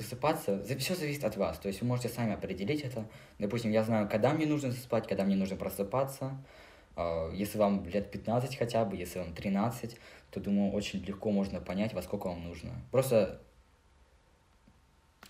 высыпаться. 0.02 0.64
Все 0.80 0.96
зависит 0.96 1.24
от 1.24 1.38
вас. 1.38 1.58
То 1.60 1.68
есть 1.68 1.82
вы 1.82 1.88
можете 1.88 2.10
сами 2.10 2.34
определить 2.34 2.82
это. 2.82 3.06
Допустим, 3.40 3.72
я 3.72 3.84
знаю, 3.84 4.10
когда 4.10 4.34
мне 4.34 4.46
нужно 4.46 4.72
спать, 4.72 5.08
когда 5.08 5.24
мне 5.24 5.36
нужно 5.36 5.56
просыпаться. 5.56 6.38
А, 6.96 7.30
Если 7.32 7.58
вам 7.58 7.86
лет 7.86 8.12
15 8.12 8.58
хотя 8.58 8.86
бы, 8.86 8.96
если 8.98 9.20
вам 9.20 9.34
13, 9.34 9.98
то, 10.32 10.40
думаю, 10.40 10.74
очень 10.74 11.04
легко 11.04 11.32
можно 11.32 11.60
понять, 11.60 11.94
во 11.94 12.02
сколько 12.02 12.28
вам 12.28 12.44
нужно. 12.44 12.72
Просто 12.92 13.42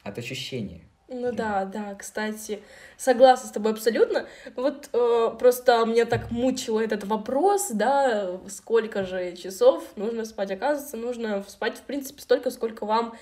от 0.03 0.17
ощущений. 0.17 0.84
Ну 1.13 1.34
да, 1.34 1.65
да, 1.65 1.93
кстати, 1.95 2.62
согласна 2.95 3.49
с 3.49 3.51
тобой 3.51 3.73
абсолютно. 3.73 4.27
Вот 4.55 4.89
э, 4.93 5.36
просто 5.38 5.86
меня 5.86 6.05
так 6.05 6.31
мучил 6.31 6.79
этот 6.79 7.03
вопрос, 7.03 7.71
да, 7.71 8.39
сколько 8.47 9.03
же 9.03 9.36
часов 9.36 9.84
нужно 9.97 10.23
спать. 10.23 10.51
Оказывается, 10.51 10.95
нужно 10.95 11.43
спать, 11.49 11.77
в 11.77 11.81
принципе, 11.81 12.21
столько, 12.21 12.49
сколько 12.49 12.86
вам 12.86 13.13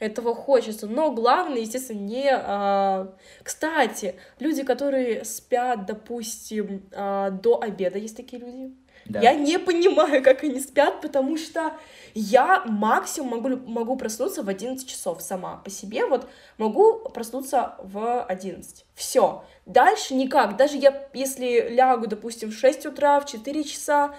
этого 0.00 0.34
хочется. 0.34 0.86
Но 0.86 1.12
главное, 1.12 1.58
естественно, 1.58 2.00
не... 2.00 2.30
а, 2.30 3.14
Кстати, 3.42 4.14
люди, 4.38 4.62
которые 4.62 5.24
спят, 5.24 5.86
допустим, 5.86 6.88
а, 6.92 7.30
до 7.30 7.60
обеда, 7.60 7.98
есть 7.98 8.16
такие 8.16 8.40
люди? 8.42 8.74
Да. 9.08 9.20
Я 9.20 9.32
не 9.34 9.58
понимаю, 9.58 10.22
как 10.22 10.44
они 10.44 10.60
спят, 10.60 11.00
потому 11.00 11.38
что 11.38 11.72
я 12.14 12.62
максимум 12.66 13.42
могу, 13.42 13.56
могу 13.70 13.96
проснуться 13.96 14.42
в 14.42 14.48
11 14.48 14.86
часов 14.86 15.22
сама 15.22 15.56
по 15.64 15.70
себе, 15.70 16.04
вот 16.04 16.28
могу 16.58 17.08
проснуться 17.08 17.76
в 17.82 18.22
11. 18.24 18.84
Все. 18.94 19.44
Дальше 19.64 20.14
никак. 20.14 20.56
Даже 20.56 20.76
я, 20.76 21.08
если 21.14 21.68
лягу, 21.70 22.06
допустим, 22.06 22.50
в 22.50 22.54
6 22.54 22.86
утра, 22.86 23.18
в 23.20 23.26
4 23.26 23.64
часа, 23.64 24.14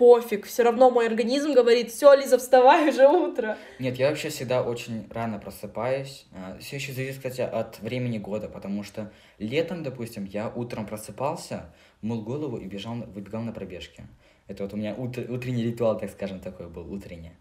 пофиг, 0.00 0.46
все 0.46 0.62
равно 0.62 0.90
мой 0.90 1.06
организм 1.06 1.52
говорит, 1.52 1.90
все, 1.90 2.14
Лиза, 2.14 2.38
вставай, 2.38 2.88
уже 2.88 3.06
утро. 3.06 3.58
Нет, 3.78 3.98
я 3.98 4.08
вообще 4.08 4.30
всегда 4.30 4.62
очень 4.62 5.06
рано 5.10 5.38
просыпаюсь. 5.38 6.24
Все 6.58 6.76
еще 6.76 6.94
зависит, 6.94 7.16
кстати, 7.18 7.42
от 7.42 7.78
времени 7.80 8.16
года, 8.16 8.48
потому 8.48 8.82
что 8.82 9.12
летом, 9.38 9.82
допустим, 9.82 10.24
я 10.24 10.48
утром 10.48 10.86
просыпался, 10.86 11.66
мыл 12.00 12.22
голову 12.22 12.56
и 12.56 12.64
бежал, 12.64 12.94
выбегал 12.94 13.42
на 13.42 13.52
пробежки. 13.52 14.04
Это 14.48 14.62
вот 14.62 14.72
у 14.72 14.78
меня 14.78 14.94
утр- 14.94 15.30
утренний 15.30 15.64
ритуал, 15.64 15.98
так 15.98 16.10
скажем, 16.10 16.40
такой 16.40 16.68
был, 16.70 16.90
утренний. 16.90 17.32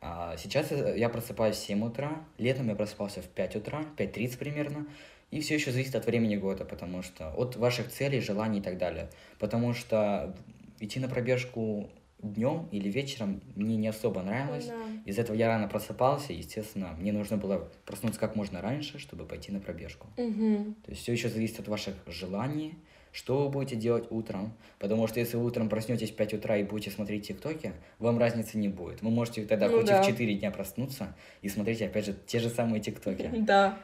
А 0.00 0.36
сейчас 0.36 0.70
я 0.70 1.08
просыпаюсь 1.08 1.56
в 1.56 1.66
7 1.66 1.84
утра, 1.84 2.24
летом 2.38 2.68
я 2.68 2.76
просыпался 2.76 3.22
в 3.22 3.26
5 3.26 3.56
утра, 3.56 3.84
5.30 3.96 4.38
примерно, 4.38 4.86
и 5.32 5.40
все 5.40 5.56
еще 5.56 5.72
зависит 5.72 5.96
от 5.96 6.06
времени 6.06 6.36
года, 6.36 6.64
потому 6.64 7.02
что 7.02 7.30
от 7.30 7.56
ваших 7.56 7.90
целей, 7.90 8.20
желаний 8.20 8.60
и 8.60 8.62
так 8.62 8.78
далее. 8.78 9.08
Потому 9.40 9.74
что 9.74 10.32
идти 10.78 11.00
на 11.00 11.08
пробежку 11.08 11.90
днем 12.32 12.68
или 12.72 12.88
вечером 12.88 13.40
мне 13.54 13.76
не 13.76 13.88
особо 13.88 14.22
нравилось. 14.22 14.66
Да. 14.66 14.74
Из-за 15.04 15.22
этого 15.22 15.36
я 15.36 15.48
рано 15.48 15.68
просыпался, 15.68 16.32
естественно, 16.32 16.94
мне 16.98 17.12
нужно 17.12 17.36
было 17.36 17.68
проснуться 17.84 18.18
как 18.20 18.36
можно 18.36 18.60
раньше, 18.60 18.98
чтобы 18.98 19.24
пойти 19.24 19.52
на 19.52 19.60
пробежку. 19.60 20.06
Мгм. 20.16 20.74
То 20.84 20.90
есть 20.90 21.02
все 21.02 21.12
еще 21.12 21.28
зависит 21.28 21.60
от 21.60 21.68
ваших 21.68 21.94
желаний, 22.06 22.74
что 23.12 23.44
вы 23.44 23.48
будете 23.50 23.76
делать 23.76 24.06
утром. 24.10 24.52
Потому 24.78 25.06
что 25.06 25.20
если 25.20 25.36
вы 25.36 25.44
утром 25.44 25.68
проснетесь 25.68 26.10
в 26.10 26.16
5 26.16 26.34
утра 26.34 26.56
и 26.56 26.64
будете 26.64 26.90
смотреть 26.90 27.28
тиктоки, 27.28 27.72
вам 27.98 28.18
разницы 28.18 28.58
не 28.58 28.68
будет. 28.68 29.02
Вы 29.02 29.10
можете 29.10 29.44
тогда 29.46 29.68
Ну 29.68 29.78
хоть 29.78 29.86
и 29.86 29.90
да. 29.90 30.02
в 30.02 30.06
4 30.06 30.34
дня 30.34 30.50
проснуться 30.50 31.14
и 31.42 31.48
смотреть 31.48 31.80
опять 31.82 32.06
же 32.06 32.16
те 32.26 32.40
же 32.40 32.48
самые 32.48 32.80
тиктоки. 32.80 33.30
Да. 33.44 33.78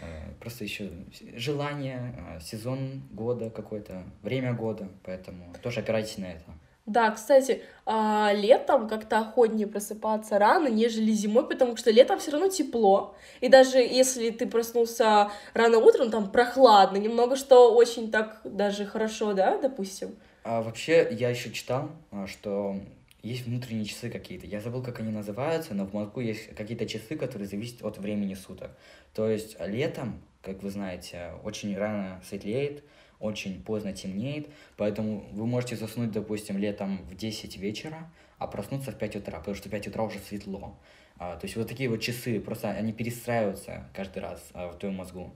Э, 0.00 0.32
Просто 0.40 0.64
еще 0.64 0.90
желание, 1.36 2.14
э, 2.36 2.40
сезон 2.40 3.02
года 3.12 3.50
какой-то, 3.50 4.02
время 4.22 4.52
года, 4.52 4.88
поэтому 5.04 5.54
тоже 5.62 5.78
опирайтесь 5.80 6.18
на 6.18 6.24
это. 6.26 6.44
Да, 6.84 7.12
кстати, 7.12 7.62
а, 7.86 8.32
летом 8.34 8.88
как-то 8.88 9.18
охотнее 9.18 9.68
просыпаться 9.68 10.38
рано, 10.38 10.66
нежели 10.66 11.12
зимой, 11.12 11.48
потому 11.48 11.76
что 11.76 11.92
летом 11.92 12.18
все 12.18 12.32
равно 12.32 12.48
тепло. 12.48 13.14
И 13.40 13.48
даже 13.48 13.78
если 13.78 14.30
ты 14.30 14.48
проснулся 14.48 15.30
рано 15.54 15.78
утром, 15.78 16.10
там 16.10 16.30
прохладно 16.30 16.96
немного, 16.96 17.36
что 17.36 17.72
очень 17.72 18.10
так 18.10 18.40
даже 18.44 18.84
хорошо, 18.84 19.32
да, 19.32 19.58
допустим. 19.58 20.16
А 20.42 20.60
вообще, 20.60 21.08
я 21.12 21.30
еще 21.30 21.52
читал, 21.52 21.90
а, 22.10 22.26
что 22.26 22.76
есть 23.22 23.46
внутренние 23.46 23.84
часы 23.84 24.10
какие-то. 24.10 24.46
Я 24.46 24.60
забыл, 24.60 24.82
как 24.82 24.98
они 24.98 25.12
называются, 25.12 25.74
но 25.74 25.86
в 25.86 25.92
мозгу 25.94 26.20
есть 26.20 26.52
какие-то 26.56 26.86
часы, 26.86 27.16
которые 27.16 27.46
зависят 27.46 27.82
от 27.84 27.98
времени 27.98 28.34
суток. 28.34 28.72
То 29.14 29.28
есть 29.28 29.56
летом, 29.60 30.20
как 30.42 30.62
вы 30.64 30.70
знаете, 30.70 31.30
очень 31.44 31.76
рано 31.76 32.20
светлеет, 32.28 32.82
очень 33.22 33.62
поздно 33.62 33.92
темнеет, 33.92 34.48
поэтому 34.76 35.24
вы 35.32 35.46
можете 35.46 35.76
заснуть, 35.76 36.10
допустим, 36.10 36.58
летом 36.58 36.98
в 37.08 37.16
10 37.16 37.56
вечера, 37.56 38.10
а 38.38 38.46
проснуться 38.46 38.90
в 38.90 38.98
5 38.98 39.16
утра, 39.16 39.38
потому 39.38 39.54
что 39.54 39.68
в 39.68 39.70
5 39.70 39.88
утра 39.88 40.02
уже 40.02 40.18
светло. 40.18 40.76
А, 41.18 41.36
то 41.36 41.46
есть 41.46 41.56
вот 41.56 41.68
такие 41.68 41.88
вот 41.88 42.00
часы, 42.00 42.40
просто 42.40 42.70
они 42.70 42.92
перестраиваются 42.92 43.88
каждый 43.94 44.18
раз 44.18 44.50
а, 44.54 44.68
в 44.72 44.78
твоем 44.78 44.96
мозгу. 44.96 45.30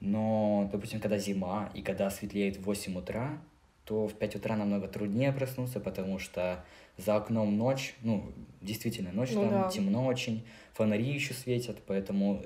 Но, 0.00 0.68
допустим, 0.72 0.98
когда 0.98 1.18
зима 1.18 1.70
и 1.74 1.82
когда 1.82 2.10
светлеет 2.10 2.56
в 2.56 2.62
8 2.62 2.96
утра, 2.96 3.38
то 3.84 4.08
в 4.08 4.14
5 4.14 4.36
утра 4.36 4.56
намного 4.56 4.88
труднее 4.88 5.32
проснуться, 5.32 5.78
потому 5.78 6.18
что 6.18 6.64
за 6.96 7.16
окном 7.16 7.58
ночь, 7.58 7.94
ну, 8.02 8.32
действительно, 8.62 9.12
ночь 9.12 9.30
Ну 9.32 9.42
там 9.42 9.50
да. 9.50 9.68
темно 9.68 10.06
очень, 10.06 10.46
фонари 10.72 11.04
еще 11.04 11.34
светят, 11.34 11.76
поэтому 11.86 12.42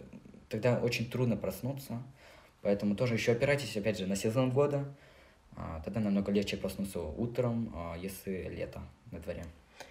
тогда 0.49 0.79
очень 0.79 1.09
трудно 1.09 1.37
проснуться. 1.37 2.03
Поэтому 2.65 2.97
тоже 2.97 3.15
еще 3.15 3.33
опирайтесь, 3.33 3.77
опять 3.77 3.99
же, 3.99 4.07
на 4.07 4.17
сезон 4.17 4.51
года. 4.51 4.85
а, 5.57 5.81
Тогда 5.85 6.01
намного 6.01 6.33
легче 6.33 6.57
проснуться 6.57 7.01
утром, 7.01 7.73
а, 7.77 7.97
если 7.97 8.49
лето 8.49 8.81
на 9.13 9.21
дворе. 9.21 9.45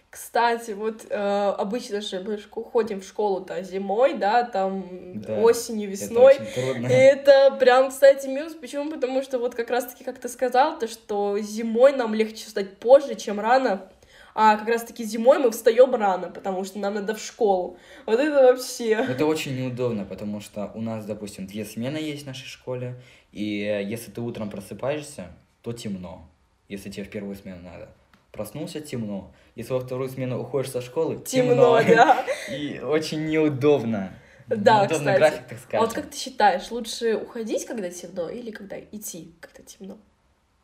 Кстати, 0.09 0.71
вот 0.71 1.07
э, 1.09 1.15
обычно 1.57 1.99
же 2.01 2.19
мы 2.19 2.37
ходим 2.37 3.01
в 3.01 3.03
школу-то 3.03 3.63
зимой, 3.63 4.13
да, 4.15 4.43
там 4.43 4.85
Да, 5.21 5.39
осенью, 5.39 5.91
Это 5.91 6.03
весной. 6.03 6.35
очень 6.35 6.45
трудно. 6.53 6.85
И 6.87 6.91
это 6.91 7.55
прям, 7.59 7.89
кстати, 7.89 8.27
минус. 8.27 8.53
Почему? 8.53 8.91
Потому 8.91 9.23
что 9.23 9.39
вот 9.39 9.55
как 9.55 9.71
раз-таки, 9.71 10.03
как 10.03 10.19
ты 10.19 10.29
сказал, 10.29 10.77
то, 10.77 10.87
что 10.87 11.39
зимой 11.39 11.93
нам 11.93 12.13
легче 12.13 12.45
встать 12.45 12.77
позже, 12.77 13.15
чем 13.15 13.39
рано. 13.39 13.89
А 14.35 14.57
как 14.57 14.67
раз-таки 14.67 15.03
зимой 15.03 15.37
мы 15.37 15.51
встаем 15.51 15.93
рано, 15.93 16.29
потому 16.29 16.63
что 16.63 16.79
нам 16.79 16.95
надо 16.95 17.13
в 17.13 17.19
школу. 17.19 17.77
Вот 18.05 18.19
это 18.19 18.43
вообще. 18.53 18.89
Это 18.93 19.25
очень 19.25 19.55
неудобно, 19.55 20.05
потому 20.05 20.41
что 20.41 20.71
у 20.73 20.81
нас, 20.81 21.05
допустим, 21.05 21.45
две 21.45 21.65
смены 21.65 21.97
есть 21.97 22.23
в 22.23 22.27
нашей 22.27 22.47
школе, 22.47 22.99
и 23.31 23.43
если 23.87 24.09
ты 24.11 24.21
утром 24.21 24.49
просыпаешься, 24.49 25.27
то 25.61 25.71
темно, 25.71 26.27
если 26.67 26.89
тебе 26.89 27.03
в 27.05 27.09
первую 27.09 27.35
смену 27.35 27.61
надо. 27.61 27.89
Проснулся 28.31 28.81
темно. 28.81 29.31
Если 29.55 29.71
во 29.73 29.79
вторую 29.79 30.09
смену 30.09 30.41
уходишь 30.41 30.71
со 30.71 30.81
школы, 30.81 31.21
Темно, 31.23 31.79
да. 31.83 32.25
И 32.51 32.79
очень 32.79 33.27
неудобно. 33.27 34.11
Да, 34.47 34.81
Неудобный 34.81 35.13
кстати. 35.13 35.17
график, 35.19 35.47
так 35.47 35.57
А 35.57 35.61
скажем. 35.61 35.85
вот 35.85 35.93
как 35.95 36.09
ты 36.09 36.17
считаешь, 36.17 36.71
лучше 36.71 37.15
уходить, 37.15 37.65
когда 37.65 37.91
темно, 37.91 38.29
или 38.29 38.49
когда 38.49 38.79
идти, 38.79 39.31
когда 39.39 39.61
темно? 39.61 39.97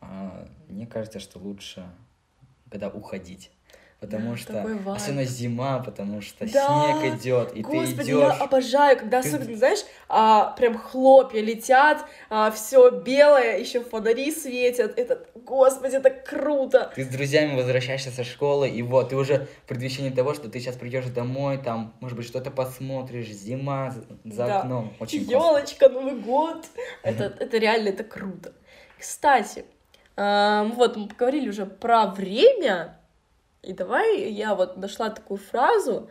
А, 0.02 0.48
мне 0.68 0.88
кажется, 0.88 1.20
что 1.20 1.38
лучше, 1.38 1.88
когда 2.72 2.90
уходить. 2.90 3.52
Потому 4.00 4.32
Да, 4.32 4.38
что, 4.38 4.62
особенно 4.94 5.26
зима, 5.26 5.80
потому 5.80 6.22
что 6.22 6.46
Да, 6.50 6.68
снег 7.02 7.16
идет, 7.20 7.54
и 7.54 7.62
Господи, 7.64 7.96
ты 8.14 8.18
я 8.18 8.30
идешь. 8.30 8.42
обожаю, 8.42 8.98
когда 8.98 9.20
особенно, 9.20 9.58
знаешь, 9.58 9.80
а, 10.08 10.52
прям 10.52 10.78
хлопья 10.78 11.42
летят, 11.42 12.06
все 12.54 12.92
белое, 12.92 13.58
еще 13.58 13.82
фонари 13.82 14.32
светят. 14.32 14.98
Это, 14.98 15.26
господи, 15.36 15.98
это 15.98 16.12
круто. 16.12 16.94
Ты 16.96 17.04
с 17.04 17.08
друзьями 17.10 17.58
возвращаешься 17.58 18.10
со 18.10 18.24
школы, 18.24 18.70
и 18.70 18.82
вот, 18.84 19.10
ты 19.10 19.18
уже 19.18 19.48
в 19.66 19.68
предвещении 19.68 20.12
того, 20.12 20.34
что 20.34 20.48
ты 20.48 20.62
сейчас 20.62 20.78
придешь 20.78 21.08
домой, 21.08 21.58
там, 21.58 21.94
может 22.00 22.16
быть, 22.18 22.26
что-то 22.26 22.52
посмотришь, 22.52 23.28
зима 23.28 23.92
за- 24.24 24.46
Да. 24.48 24.60
окном. 24.62 24.94
Очень. 25.02 25.24
Елочка, 25.24 25.90
Новый 25.90 26.16
год. 26.16 26.66
Это, 27.04 27.26
это 27.38 27.58
реально, 27.58 27.90
это 27.90 28.06
круто. 28.06 28.54
Кстати, 28.98 29.66
вот 30.16 30.96
мы 30.96 31.08
поговорили 31.10 31.50
уже 31.50 31.66
про 31.66 32.08
время, 32.08 32.96
и 33.62 33.74
давай 33.74 34.30
я 34.32 34.56
вот 34.56 34.78
нашла 34.78 35.10
такую 35.10 35.38
фразу. 35.38 36.10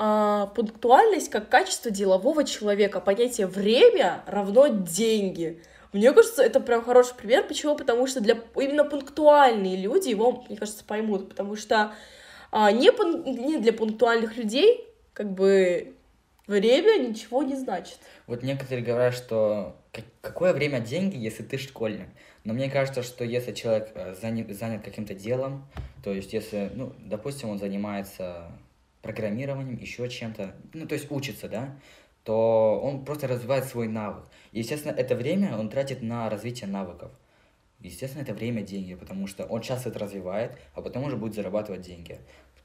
а, 0.00 0.46
пунктуальность 0.54 1.28
как 1.28 1.48
качество 1.48 1.90
делового 1.90 2.44
человека. 2.44 3.00
Понятие 3.00 3.48
время 3.48 4.22
равно 4.26 4.68
деньги. 4.68 5.60
Мне 5.92 6.12
кажется, 6.12 6.42
это 6.42 6.60
прям 6.60 6.84
хороший 6.84 7.16
пример. 7.16 7.44
Почему? 7.48 7.74
Потому 7.74 8.06
что 8.06 8.20
для 8.20 8.38
именно 8.54 8.84
пунктуальные 8.84 9.76
люди 9.76 10.10
его, 10.10 10.44
мне 10.48 10.56
кажется, 10.56 10.84
поймут. 10.84 11.28
Потому 11.30 11.56
что 11.56 11.92
а, 12.52 12.70
не, 12.70 12.90
пун- 12.92 13.24
не 13.24 13.56
для 13.58 13.72
пунктуальных 13.72 14.36
людей 14.36 14.86
как 15.14 15.32
бы 15.32 15.94
время 16.46 17.02
ничего 17.08 17.42
не 17.42 17.56
значит. 17.56 17.98
Вот 18.28 18.44
некоторые 18.44 18.84
говорят, 18.84 19.14
что 19.14 19.74
какое 20.20 20.52
время 20.52 20.80
деньги, 20.80 21.16
если 21.16 21.42
ты 21.42 21.58
школьник? 21.58 22.08
Но 22.44 22.54
мне 22.54 22.70
кажется, 22.70 23.02
что 23.02 23.24
если 23.24 23.52
человек 23.52 23.90
э, 23.94 24.14
занят, 24.14 24.50
занят 24.56 24.82
каким-то 24.82 25.14
делом, 25.14 25.66
то 26.02 26.12
есть 26.12 26.32
если, 26.32 26.70
ну, 26.74 26.92
допустим, 26.98 27.50
он 27.50 27.58
занимается 27.58 28.50
программированием, 29.02 29.78
еще 29.78 30.08
чем-то, 30.08 30.54
ну, 30.74 30.86
то 30.86 30.94
есть 30.94 31.10
учится, 31.10 31.48
да, 31.48 31.76
то 32.24 32.80
он 32.82 33.04
просто 33.04 33.26
развивает 33.26 33.64
свой 33.64 33.88
навык. 33.88 34.24
И, 34.52 34.58
естественно, 34.58 34.92
это 34.92 35.14
время 35.14 35.56
он 35.56 35.68
тратит 35.70 36.02
на 36.02 36.28
развитие 36.28 36.68
навыков. 36.68 37.10
Естественно, 37.80 38.22
это 38.22 38.34
время 38.34 38.62
деньги, 38.62 38.94
потому 38.94 39.26
что 39.26 39.44
он 39.44 39.62
сейчас 39.62 39.86
это 39.86 39.98
развивает, 40.00 40.58
а 40.74 40.82
потом 40.82 41.04
уже 41.04 41.16
будет 41.16 41.34
зарабатывать 41.34 41.82
деньги. 41.82 42.18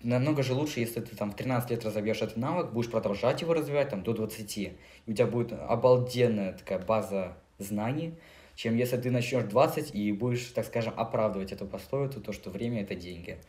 Намного 0.03 0.43
же 0.43 0.53
лучше, 0.53 0.81
если 0.81 0.99
ты 0.99 1.15
там 1.15 1.31
в 1.31 1.35
13 1.35 1.71
лет 1.71 1.85
разовьешь 1.85 2.21
этот 2.21 2.35
навык, 2.35 2.71
будешь 2.71 2.91
продолжать 2.91 3.41
его 3.41 3.53
развивать 3.53 3.89
там 3.89 4.03
до 4.03 4.13
20, 4.13 4.57
и 4.57 4.77
у 5.07 5.13
тебя 5.13 5.27
будет 5.27 5.53
обалденная 5.53 6.53
такая 6.53 6.79
база 6.79 7.37
знаний, 7.57 8.13
чем 8.55 8.75
если 8.75 8.97
ты 8.97 9.09
начнешь 9.11 9.43
20 9.43 9.95
и 9.95 10.11
будешь, 10.11 10.45
так 10.47 10.65
скажем, 10.65 10.93
оправдывать 10.97 11.51
эту 11.51 11.65
пословицу, 11.65 12.21
то, 12.21 12.33
что 12.33 12.49
время 12.49 12.83
это 12.83 12.95
деньги. 12.95 13.39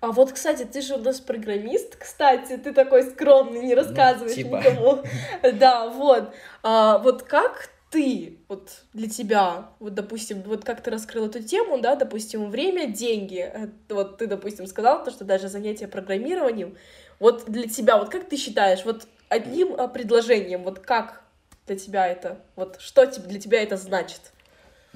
А 0.00 0.12
вот, 0.12 0.32
кстати, 0.32 0.64
ты 0.64 0.80
же 0.80 0.94
у 0.94 0.98
нас 0.98 1.20
программист, 1.20 1.96
кстати, 1.96 2.56
ты 2.56 2.72
такой 2.72 3.02
скромный, 3.02 3.60
не 3.60 3.74
рассказываешь 3.74 4.34
типа. 4.34 4.56
никому. 4.58 5.02
Да, 5.58 5.88
вот. 5.88 6.32
А, 6.62 6.98
вот 6.98 7.22
как 7.22 7.70
ты, 7.96 8.36
вот 8.48 8.82
для 8.92 9.08
тебя, 9.08 9.70
вот, 9.80 9.94
допустим, 9.94 10.42
вот 10.42 10.64
как 10.64 10.82
ты 10.82 10.90
раскрыл 10.90 11.26
эту 11.26 11.42
тему, 11.42 11.80
да, 11.80 11.96
допустим, 11.96 12.50
время, 12.50 12.88
деньги, 12.88 13.38
э, 13.38 13.68
вот 13.88 14.18
ты, 14.18 14.26
допустим, 14.26 14.66
сказал 14.66 15.02
то, 15.02 15.10
что 15.10 15.24
даже 15.24 15.48
занятие 15.48 15.88
программированием, 15.88 16.76
вот 17.18 17.46
для 17.46 17.66
тебя, 17.66 17.96
вот 17.96 18.10
как 18.10 18.28
ты 18.28 18.36
считаешь, 18.36 18.84
вот 18.84 19.08
одним 19.30 19.72
а, 19.78 19.88
предложением, 19.88 20.62
вот 20.64 20.80
как 20.80 21.22
для 21.66 21.76
тебя 21.76 22.06
это, 22.06 22.38
вот 22.54 22.76
что 22.80 23.06
для 23.06 23.40
тебя 23.40 23.62
это 23.62 23.78
значит? 23.78 24.20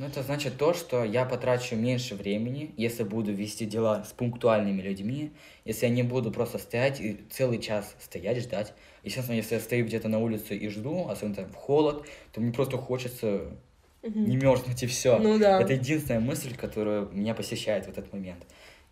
Ну, 0.01 0.07
это 0.07 0.23
значит 0.23 0.57
то, 0.57 0.73
что 0.73 1.05
я 1.05 1.27
потрачу 1.27 1.77
меньше 1.77 2.15
времени, 2.15 2.73
если 2.79 3.03
буду 3.03 3.33
вести 3.33 3.67
дела 3.67 4.03
с 4.03 4.13
пунктуальными 4.13 4.81
людьми, 4.81 5.31
если 5.67 5.85
я 5.85 5.93
не 5.93 6.03
буду 6.03 6.31
просто 6.31 6.57
стоять 6.57 7.03
и 7.03 7.21
целый 7.29 7.59
час 7.59 7.95
стоять, 8.01 8.39
ждать. 8.39 8.73
Естественно, 9.05 9.37
если 9.37 9.57
я 9.57 9.61
стою 9.61 9.85
где-то 9.85 10.09
на 10.09 10.19
улице 10.19 10.57
и 10.57 10.71
жду, 10.71 11.07
особенно 11.11 11.35
там 11.35 11.51
в 11.51 11.55
холод, 11.55 12.07
то 12.33 12.41
мне 12.41 12.51
просто 12.51 12.79
хочется 12.79 13.59
Мгм. 14.03 14.25
не 14.25 14.37
мерзнуть 14.39 14.83
и 14.83 14.87
все. 14.87 15.19
Ну 15.19 15.39
да. 15.39 15.61
Это 15.61 15.75
единственная 15.75 16.21
мысль, 16.21 16.57
которая 16.57 17.03
меня 17.13 17.35
посещает 17.35 17.85
в 17.85 17.91
этот 17.91 18.11
момент. 18.11 18.47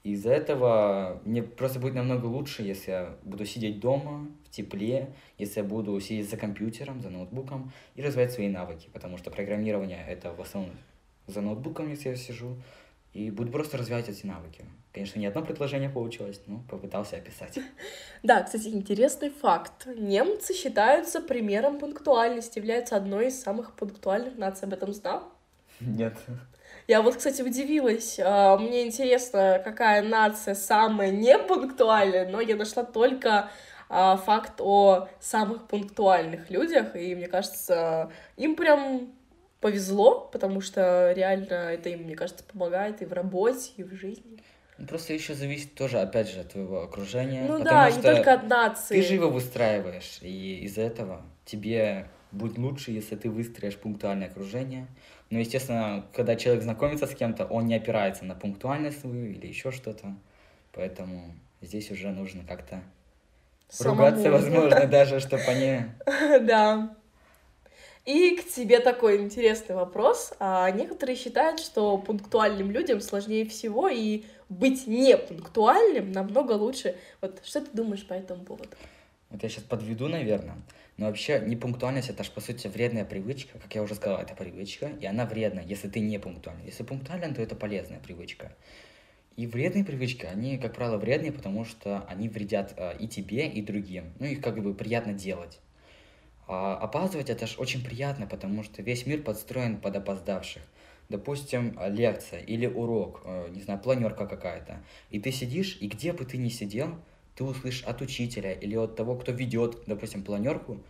Из-за 0.05 0.31
этого 0.31 1.23
мне 1.25 1.43
просто 1.43 1.79
будет 1.79 1.95
намного 1.95 2.27
лучше, 2.27 2.63
если 2.63 2.91
я 2.91 3.17
буду 3.23 3.47
сидеть 3.47 3.81
дома, 3.81 4.29
в 4.45 4.51
тепле, 4.51 5.15
если 5.39 5.61
я 5.61 5.65
буду 5.65 5.99
сидеть 6.01 6.29
за 6.29 6.37
компьютером, 6.37 7.01
за 7.01 7.09
ноутбуком 7.09 7.73
и 7.95 8.03
развивать 8.03 8.31
свои 8.31 8.49
навыки, 8.49 8.91
потому 8.93 9.17
что 9.17 9.31
программирование 9.31 10.05
это 10.07 10.35
в 10.35 10.41
основном 10.43 10.75
за 11.29 11.41
ноутбуком, 11.41 11.89
если 11.89 12.09
я 12.09 12.17
сижу, 12.17 12.57
и 13.13 13.31
буду 13.31 13.53
просто 13.53 13.79
развивать 13.79 14.09
эти 14.09 14.27
навыки. 14.27 14.65
Конечно, 14.93 15.19
не 15.21 15.27
одно 15.27 15.43
предложение 15.43 15.91
получилось, 15.91 16.41
но 16.47 16.63
попытался 16.69 17.17
описать. 17.17 17.59
Да, 18.23 18.43
кстати, 18.43 18.69
интересный 18.69 19.31
факт. 19.31 19.87
Немцы 19.87 20.55
считаются 20.55 21.21
примером 21.21 21.79
пунктуальности, 21.79 22.59
являются 22.59 22.97
одной 22.97 23.29
из 23.29 23.41
самых 23.41 23.75
пунктуальных 23.75 24.37
наций. 24.37 24.67
Об 24.67 24.75
этом 24.75 24.93
знал? 24.93 25.33
Нет. 25.81 26.15
Я 26.89 27.03
вот, 27.03 27.17
кстати, 27.17 27.43
удивилась. 27.43 28.19
А, 28.19 28.57
Мне 28.57 28.87
интересно, 28.87 29.61
какая 29.63 30.03
нация 30.03 30.55
самая 30.55 31.11
непунктуальная, 31.11 32.29
но 32.29 32.41
я 32.41 32.57
нашла 32.57 32.83
только 32.83 33.51
а, 33.89 34.17
факт 34.17 34.61
о 34.61 35.09
самых 35.21 35.69
пунктуальных 35.69 36.51
людях, 36.51 36.97
и 36.97 37.15
мне 37.15 37.29
кажется, 37.29 38.11
им 38.37 38.57
прям 38.57 39.13
повезло, 39.61 40.29
потому 40.33 40.61
что 40.61 41.13
реально 41.13 41.55
это 41.55 41.89
им, 41.89 42.05
мне 42.05 42.15
кажется, 42.15 42.45
помогает 42.45 43.03
и 43.03 43.05
в 43.05 43.13
работе, 43.13 43.73
и 43.77 43.83
в 43.83 43.95
жизни. 43.95 44.43
Ну, 44.79 44.87
Просто 44.87 45.13
еще 45.13 45.35
зависит 45.35 45.75
тоже, 45.75 45.99
опять 45.99 46.29
же, 46.31 46.41
от 46.41 46.53
твоего 46.53 46.83
окружения. 46.83 47.45
Ну 47.49 47.63
да, 47.63 47.91
что 47.91 47.99
не 47.99 48.17
только 48.17 48.35
от 48.35 48.49
нации. 48.49 48.95
Ты 48.95 49.07
же 49.07 49.15
его 49.15 49.29
выстраиваешь, 49.29 50.19
и 50.23 50.61
из-за 50.65 50.83
этого 50.83 51.23
тебе 51.45 52.07
будет 52.31 52.59
лучше, 52.59 52.93
если 52.93 53.17
ты 53.17 53.29
выстроишь 53.29 53.77
пунктуальное 53.77 54.29
окружение. 54.29 54.87
Но, 55.31 55.39
естественно, 55.39 56.07
когда 56.15 56.37
человек 56.37 56.63
знакомится 56.63 57.07
с 57.07 57.15
кем-то, 57.15 57.45
он 57.45 57.67
не 57.67 57.75
опирается 57.75 58.25
на 58.25 58.35
пунктуальность 58.35 59.01
свою 59.01 59.31
или 59.33 59.47
еще 59.47 59.73
что-то. 59.73 60.15
Поэтому 60.73 61.35
здесь 61.61 61.91
уже 61.91 62.11
нужно 62.11 62.45
как-то 62.47 62.83
ругаться, 63.81 64.31
возможно, 64.31 64.87
даже, 64.91 65.21
чтобы 65.21 65.43
они... 65.45 65.83
Да. 66.41 66.95
И 68.09 68.37
к 68.37 68.49
тебе 68.49 68.81
такой 68.81 69.19
интересный 69.19 69.75
вопрос. 69.75 70.33
А 70.41 70.71
некоторые 70.71 71.15
считают, 71.15 71.61
что 71.61 71.99
пунктуальным 71.99 72.71
людям 72.71 73.03
сложнее 73.03 73.45
всего, 73.45 73.91
и 73.91 74.25
быть 74.49 74.87
непунктуальным 74.87 76.11
намного 76.13 76.53
лучше. 76.53 76.97
Вот 77.21 77.43
что 77.45 77.61
ты 77.61 77.69
думаешь 77.75 78.07
по 78.07 78.15
этому 78.15 78.45
поводу? 78.45 78.71
Вот 79.29 79.43
я 79.43 79.51
сейчас 79.51 79.65
подведу, 79.65 80.09
наверное. 80.09 80.57
Но 80.97 81.05
вообще 81.05 81.39
непунктуальность 81.39 82.09
это 82.09 82.25
же 82.25 82.31
по 82.31 82.41
сути 82.41 82.67
вредная 82.67 83.05
привычка. 83.05 83.59
Как 83.59 83.75
я 83.75 83.83
уже 83.83 83.95
сказал, 83.95 84.23
это 84.23 84.35
привычка, 84.35 84.87
и 84.87 85.05
она 85.05 85.27
вредна, 85.27 85.61
если 85.61 85.89
ты 85.89 86.01
не 86.01 86.19
пунктуален. 86.19 86.65
Если 86.65 86.85
пунктуален, 86.85 87.35
то 87.35 87.43
это 87.43 87.57
полезная 87.57 88.01
привычка. 88.01 88.57
И 89.37 89.47
вредные 89.47 89.85
привычки, 89.85 90.25
они, 90.25 90.57
как 90.57 90.75
правило, 90.75 90.97
вредные, 90.97 91.31
потому 91.31 91.67
что 91.67 92.07
они 92.09 92.31
вредят 92.31 92.73
э, 92.79 92.97
и 93.01 93.07
тебе, 93.07 93.49
и 93.49 93.61
другим. 93.61 94.15
Ну, 94.19 94.25
их 94.25 94.41
как 94.41 94.63
бы 94.63 94.73
приятно 94.73 95.13
делать. 95.13 95.61
А 96.49 96.77
опаздывать 96.77 97.29
это 97.29 97.47
же 97.47 97.59
очень 97.59 97.85
приятно, 97.85 98.27
потому 98.27 98.63
что 98.65 98.81
весь 98.83 99.05
мир 99.07 99.23
подстроен 99.23 99.79
под 99.81 99.97
опоздавших. 99.97 100.63
Допустим, 101.11 101.79
э, 101.79 101.91
лекция 101.91 102.41
или 102.41 102.67
урок, 102.67 103.21
э, 103.25 103.49
не 103.51 103.61
знаю, 103.61 103.79
планерка 103.81 104.27
какая-то. 104.27 104.83
И 105.11 105.21
ты 105.21 105.31
сидишь, 105.31 105.77
и 105.81 105.89
где 105.89 106.13
бы 106.13 106.25
ты 106.25 106.39
ни 106.39 106.49
сидел, 106.49 106.89
ты 107.35 107.45
услышишь 107.45 107.85
от 107.85 108.01
учителя 108.01 108.53
или 108.53 108.77
от 108.77 108.97
того, 108.97 109.15
кто 109.17 109.31
ведет, 109.31 109.83
допустим, 109.87 110.23
планерку, 110.25 110.83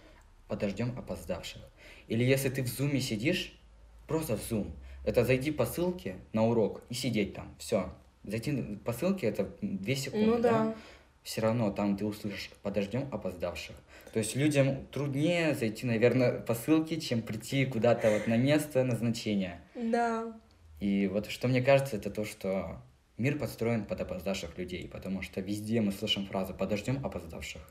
подождем 0.47 0.97
опоздавших. 0.97 1.61
Или 2.07 2.25
если 2.25 2.49
ты 2.49 2.63
в 2.63 2.69
зуме 2.69 3.01
сидишь, 3.01 3.59
просто 4.07 4.37
в 4.37 4.43
зум, 4.43 4.73
это 5.05 5.25
зайди 5.25 5.51
по 5.51 5.67
ссылке 5.67 6.17
на 6.33 6.47
урок 6.47 6.83
и 6.89 6.95
сидеть 6.95 7.35
там, 7.35 7.55
все. 7.59 7.93
Зайти 8.25 8.77
по 8.85 8.93
ссылке 8.93 9.27
это 9.27 9.51
2 9.61 9.95
секунды, 9.95 10.27
Ну 10.27 10.39
да. 10.41 10.75
все 11.23 11.41
равно 11.41 11.71
там 11.71 11.97
ты 11.97 12.05
услышишь 12.05 12.51
«подождем 12.63 13.09
опоздавших». 13.11 13.77
То 14.13 14.19
есть 14.19 14.37
людям 14.37 14.87
труднее 14.93 15.55
зайти, 15.55 15.87
наверное, 15.87 16.41
по 16.41 16.55
ссылке, 16.55 17.01
чем 17.01 17.23
прийти 17.23 17.67
куда-то 17.67 18.11
вот 18.11 18.27
на 18.27 18.37
место 18.37 18.85
назначения. 18.85 19.61
Да. 19.75 20.33
И 20.81 21.09
вот 21.09 21.31
что 21.31 21.49
мне 21.49 21.61
кажется, 21.63 21.97
это 21.97 22.11
то, 22.11 22.25
что 22.25 22.81
мир 23.17 23.39
подстроен 23.39 23.85
под 23.85 24.01
опоздавших 24.01 24.57
людей, 24.57 24.89
потому 24.89 25.23
что 25.23 25.41
везде 25.41 25.81
мы 25.81 25.93
слышим 25.93 26.27
фразу 26.27 26.55
«подождем 26.55 27.05
опоздавших». 27.05 27.63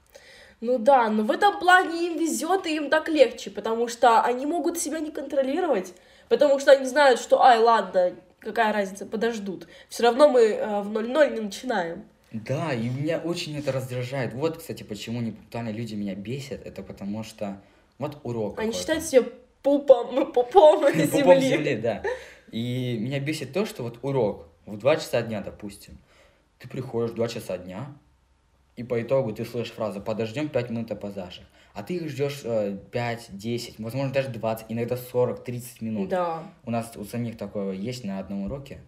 Ну 0.60 0.80
да, 0.80 1.10
но 1.10 1.24
в 1.24 1.32
этом 1.32 1.60
плане 1.60 2.08
им 2.08 2.18
везет, 2.18 2.66
и 2.66 2.76
им 2.76 2.90
так 2.90 3.08
легче, 3.10 3.52
потому 3.52 3.88
что 3.88 4.22
они 4.22 4.46
могут 4.46 4.80
себя 4.80 5.00
не 5.00 5.12
контролировать, 5.12 5.94
потому 6.30 6.60
что 6.60 6.72
они 6.72 6.86
знают, 6.86 7.20
что, 7.20 7.44
ай, 7.44 7.60
ладно, 7.60 8.16
какая 8.40 8.74
разница, 8.74 9.06
подождут. 9.06 9.68
Все 9.88 10.04
равно 10.04 10.30
мы 10.30 10.42
э, 10.42 10.82
в 10.82 10.92
0-0 10.92 11.34
не 11.36 11.42
начинаем. 11.42 12.06
Да, 12.46 12.74
и 12.74 12.90
меня 12.90 13.20
очень 13.20 13.58
это 13.58 13.72
раздражает. 13.72 14.34
Вот, 14.34 14.58
кстати, 14.58 14.84
почему 14.84 15.22
непунктуальные 15.22 15.74
люди 15.74 15.96
меня 15.96 16.16
бесят, 16.16 16.66
это 16.66 16.84
потому 16.84 17.24
что 17.24 17.62
вот 17.98 18.20
урок 18.24 18.60
Они 18.60 18.72
считают 18.72 19.04
себя 19.04 19.24
пупом, 19.64 20.32
пупом 20.32 20.82
Пупом 20.82 21.40
земли. 21.40 21.42
земли, 21.42 21.76
да. 21.76 22.04
И 22.52 22.98
меня 23.00 23.20
бесит 23.20 23.54
то, 23.54 23.66
что 23.66 23.84
вот 23.84 24.00
урок 24.02 24.48
в 24.66 24.78
2 24.78 24.96
часа 24.98 25.22
дня, 25.22 25.42
допустим, 25.42 25.98
ты 26.60 26.68
приходишь 26.68 27.12
в 27.12 27.16
2 27.16 27.28
часа 27.28 27.58
дня, 27.58 27.94
и 28.76 28.84
по 28.84 29.02
итогу 29.02 29.34
ты 29.34 29.44
слышишь 29.46 29.74
фразу 29.74 30.02
«подождем 30.02 30.50
5 30.50 30.70
минут 30.70 30.92
опоздавших», 30.92 31.46
а 31.74 31.84
ты 31.84 31.96
их 31.96 32.10
ждешь 32.10 32.42
э, 32.44 32.78
5, 32.92 33.28
10, 33.32 33.80
возможно, 33.80 34.12
даже 34.12 34.30
20, 34.30 34.66
иногда 34.70 34.98
40, 34.98 35.44
30 35.44 35.82
минут. 35.82 36.10
Да. 36.10 36.44
У 36.66 36.72
нас 36.72 36.92
у 36.96 37.04
самих 37.04 37.38
такое 37.38 37.74
есть 37.74 38.04
на 38.04 38.20
одном 38.20 38.44
уроке, 38.46 38.80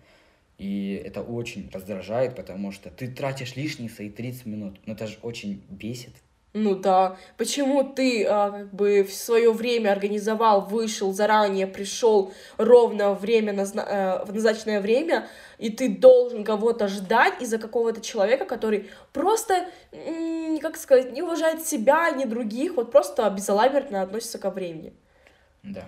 и 0.60 1.02
это 1.06 1.22
очень 1.22 1.70
раздражает, 1.74 2.36
потому 2.36 2.72
что 2.72 2.90
ты 2.90 3.08
тратишь 3.08 3.56
лишние 3.56 3.90
свои 3.90 4.10
30 4.10 4.46
минут. 4.46 4.80
Но 4.86 4.94
это 4.94 5.08
же 5.08 5.18
очень 5.22 5.64
бесит. 5.70 6.14
Ну 6.54 6.76
да. 6.76 7.16
Почему 7.38 7.84
ты 7.84 8.26
а, 8.26 8.50
как 8.52 8.74
бы 8.74 9.04
в 9.04 9.14
свое 9.14 9.54
время 9.54 9.92
организовал, 9.92 10.62
вышел 10.62 11.14
заранее, 11.14 11.66
пришел 11.66 12.34
ровно 12.58 13.14
время 13.14 13.54
назна- 13.54 13.86
э, 13.88 14.26
в 14.26 14.34
назначенное 14.34 14.82
время, 14.82 15.30
и 15.60 15.70
ты 15.70 15.88
должен 15.90 16.44
кого-то 16.44 16.88
ждать 16.88 17.42
из-за 17.42 17.60
какого-то 17.60 18.02
человека, 18.02 18.46
который 18.46 18.90
просто, 19.14 19.70
как 20.62 20.76
сказать, 20.76 21.14
не 21.14 21.22
уважает 21.22 21.66
себя, 21.66 22.10
ни 22.12 22.26
других, 22.26 22.76
вот 22.76 22.92
просто 22.92 23.30
безалаберно 23.30 24.02
относится 24.02 24.40
ко 24.40 24.50
времени. 24.50 24.94
Да. 25.64 25.86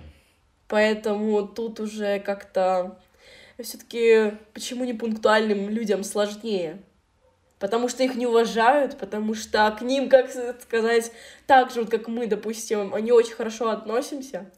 Поэтому 0.67 1.47
тут 1.47 1.79
уже 1.79 2.19
как-то 2.19 2.99
все-таки 3.63 4.33
почему 4.53 4.85
не 4.85 4.93
пунктуальным 4.93 5.69
людям 5.69 6.03
сложнее? 6.03 6.81
Потому 7.59 7.89
что 7.89 8.03
их 8.03 8.15
не 8.15 8.25
уважают, 8.25 8.97
потому 8.97 9.35
что 9.35 9.75
к 9.77 9.83
ним, 9.83 10.09
как 10.09 10.31
сказать, 10.61 11.11
так 11.45 11.71
же, 11.71 11.81
вот 11.81 11.91
как 11.91 12.07
мы, 12.07 12.25
допустим, 12.25 12.93
они 12.93 13.11
очень 13.11 13.33
хорошо 13.33 13.69
относимся. 13.69 14.49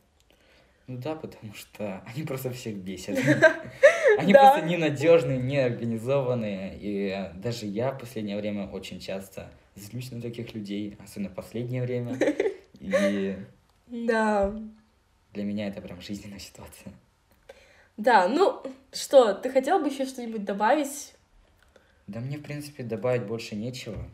Ну 0.88 0.98
да, 0.98 1.16
потому 1.16 1.54
что 1.54 2.02
они 2.14 2.24
просто 2.24 2.52
всех 2.52 2.76
бесят. 2.76 3.18
Они 4.18 4.32
просто 4.32 4.62
ненадежные, 4.62 5.40
неорганизованные. 5.40 6.78
И 6.80 7.32
даже 7.36 7.66
я 7.66 7.92
в 7.92 8.00
последнее 8.00 8.38
время 8.38 8.68
очень 8.68 9.00
часто 9.00 9.50
злюсь 9.76 10.12
на 10.12 10.22
таких 10.22 10.54
людей, 10.54 10.96
особенно 11.04 11.30
в 11.30 11.34
последнее 11.34 11.82
время. 11.82 12.16
И 12.80 13.36
Да. 13.88 14.54
для 15.34 15.44
меня 15.44 15.68
это 15.68 15.82
прям 15.82 16.00
жизненная 16.00 16.38
ситуация. 16.38 16.94
Да, 17.98 18.28
ну 18.28 18.62
что, 18.92 19.34
ты 19.34 19.50
хотел 19.50 19.80
бы 19.80 19.90
еще 19.90 20.06
что-нибудь 20.06 20.46
добавить? 20.46 21.14
Да 22.08 22.20
мне, 22.20 22.38
в 22.38 22.44
принципе, 22.44 22.84
добавить 22.84 23.26
больше 23.26 23.56
нечего. 23.56 24.10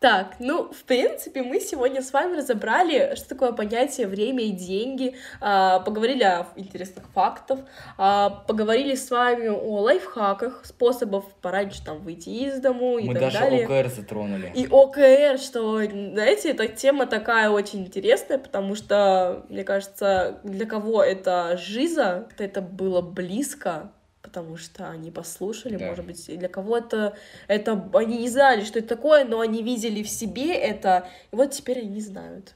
Так, 0.00 0.36
ну, 0.38 0.70
в 0.70 0.84
принципе, 0.84 1.42
мы 1.42 1.58
сегодня 1.58 2.02
с 2.02 2.12
вами 2.12 2.36
разобрали, 2.36 3.16
что 3.16 3.30
такое 3.30 3.50
понятие 3.50 4.06
время 4.06 4.44
и 4.44 4.52
деньги, 4.52 5.16
а, 5.40 5.80
поговорили 5.80 6.22
о 6.22 6.46
интересных 6.54 7.08
фактах, 7.12 7.60
а, 7.96 8.30
поговорили 8.30 8.94
с 8.94 9.10
вами 9.10 9.48
о 9.48 9.80
лайфхаках, 9.80 10.64
способов 10.64 11.24
пораньше 11.42 11.84
там 11.84 11.98
выйти 11.98 12.28
из 12.28 12.60
дому 12.60 12.98
и 12.98 13.08
Мы 13.08 13.14
так 13.14 13.22
даже 13.24 13.40
далее. 13.40 13.64
ОКР 13.66 13.88
затронули. 13.88 14.52
И 14.54 14.68
ОКР, 14.70 15.38
что, 15.38 15.82
знаете, 15.84 16.50
эта 16.50 16.68
тема 16.68 17.06
такая 17.06 17.50
очень 17.50 17.80
интересная, 17.80 18.38
потому 18.38 18.76
что, 18.76 19.46
мне 19.48 19.64
кажется, 19.64 20.38
для 20.44 20.66
кого 20.66 21.02
это 21.02 21.56
жиза, 21.56 22.28
это 22.38 22.60
было 22.60 23.00
близко, 23.00 23.90
потому 24.38 24.56
что 24.56 24.88
они 24.88 25.10
послушали, 25.10 25.76
Да. 25.76 25.86
может 25.86 26.04
быть, 26.04 26.38
для 26.38 26.48
кого-то 26.48 27.16
это 27.48 27.90
они 27.94 28.18
не 28.18 28.28
знали, 28.28 28.64
что 28.64 28.78
это 28.78 28.88
такое, 28.88 29.24
но 29.24 29.40
они 29.40 29.62
видели 29.62 30.02
в 30.02 30.08
себе 30.08 30.54
это, 30.54 31.08
и 31.32 31.36
вот 31.36 31.50
теперь 31.50 31.80
они 31.80 32.00
знают. 32.00 32.54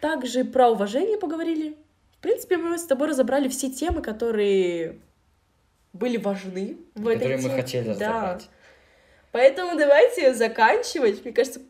Также 0.00 0.44
про 0.44 0.68
уважение 0.68 1.18
поговорили. 1.18 1.76
В 2.18 2.18
принципе, 2.20 2.56
мы 2.56 2.78
с 2.78 2.84
тобой 2.84 3.08
разобрали 3.08 3.48
все 3.48 3.70
темы, 3.70 4.02
которые 4.02 4.98
были 5.92 6.18
важны 6.18 6.76
в 6.94 7.06
этой 7.08 7.14
которые 7.14 7.36
мы 7.38 7.42
теме. 7.44 7.62
хотели 7.62 7.94
Да. 7.94 8.38
Поэтому 9.30 9.76
давайте 9.76 10.32
заканчивать. 10.32 11.22
Мне 11.24 11.34
кажется, 11.34 11.60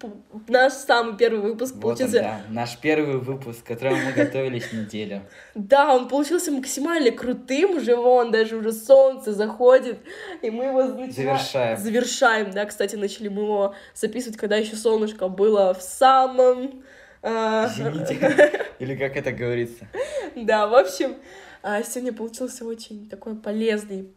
наш 0.47 0.73
самый 0.75 1.17
первый 1.17 1.41
выпуск 1.41 1.75
Вот 1.75 1.83
он, 1.85 1.97
получился. 1.97 2.21
да, 2.21 2.41
наш 2.51 2.77
первый 2.79 3.19
выпуск, 3.19 3.65
к 3.65 3.67
которому 3.67 3.97
мы 3.97 4.13
готовились 4.13 4.73
неделю. 4.73 5.23
Да, 5.57 5.95
он 5.95 6.09
получился 6.09 6.53
максимально 6.53 7.11
крутым. 7.11 7.77
Уже 7.77 7.97
вон, 7.97 8.31
даже 8.31 8.57
уже 8.57 8.73
солнце 8.73 9.33
заходит. 9.33 9.99
И 10.41 10.51
мы 10.51 10.67
его 10.67 10.85
начинаем- 10.85 11.13
Завершаем. 11.13 11.79
Завершаем, 11.79 12.51
да, 12.53 12.65
кстати, 12.65 12.95
начали 12.95 13.27
мы 13.29 13.43
его 13.43 13.75
записывать, 13.95 14.37
когда 14.39 14.57
еще 14.57 14.77
солнышко 14.77 15.29
было 15.29 15.75
в 15.75 15.83
самом... 15.83 16.85
Извините. 17.23 18.65
Или 18.79 18.95
как 18.95 19.17
это 19.17 19.33
говорится. 19.33 19.89
Да, 20.37 20.69
в 20.69 20.75
общем, 20.77 21.17
а, 21.65 21.83
сегодня 21.83 22.13
получился 22.13 22.65
очень 22.65 23.09
такой 23.09 23.35
полезный, 23.35 24.09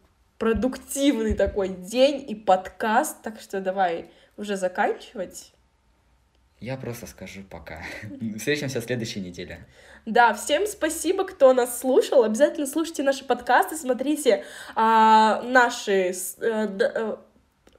продуктивный 0.42 1.34
такой 1.34 1.68
день 1.68 2.28
и 2.28 2.34
подкаст, 2.34 3.22
так 3.22 3.40
что 3.40 3.60
давай 3.60 4.10
уже 4.36 4.56
заканчивать. 4.56 5.52
Я 6.58 6.76
просто 6.76 7.06
скажу 7.06 7.42
пока. 7.48 7.82
Встретимся 8.38 8.80
в 8.80 8.84
следующей 8.84 9.20
неделе. 9.20 9.60
Да, 10.04 10.34
всем 10.34 10.66
спасибо, 10.66 11.22
кто 11.24 11.52
нас 11.52 11.78
слушал. 11.78 12.24
Обязательно 12.24 12.66
слушайте 12.66 13.04
наши 13.04 13.24
подкасты, 13.24 13.76
смотрите 13.76 14.44
а, 14.74 15.42
наши 15.42 16.12
э, 16.40 16.66
д- 16.66 16.92
э, 16.92 17.16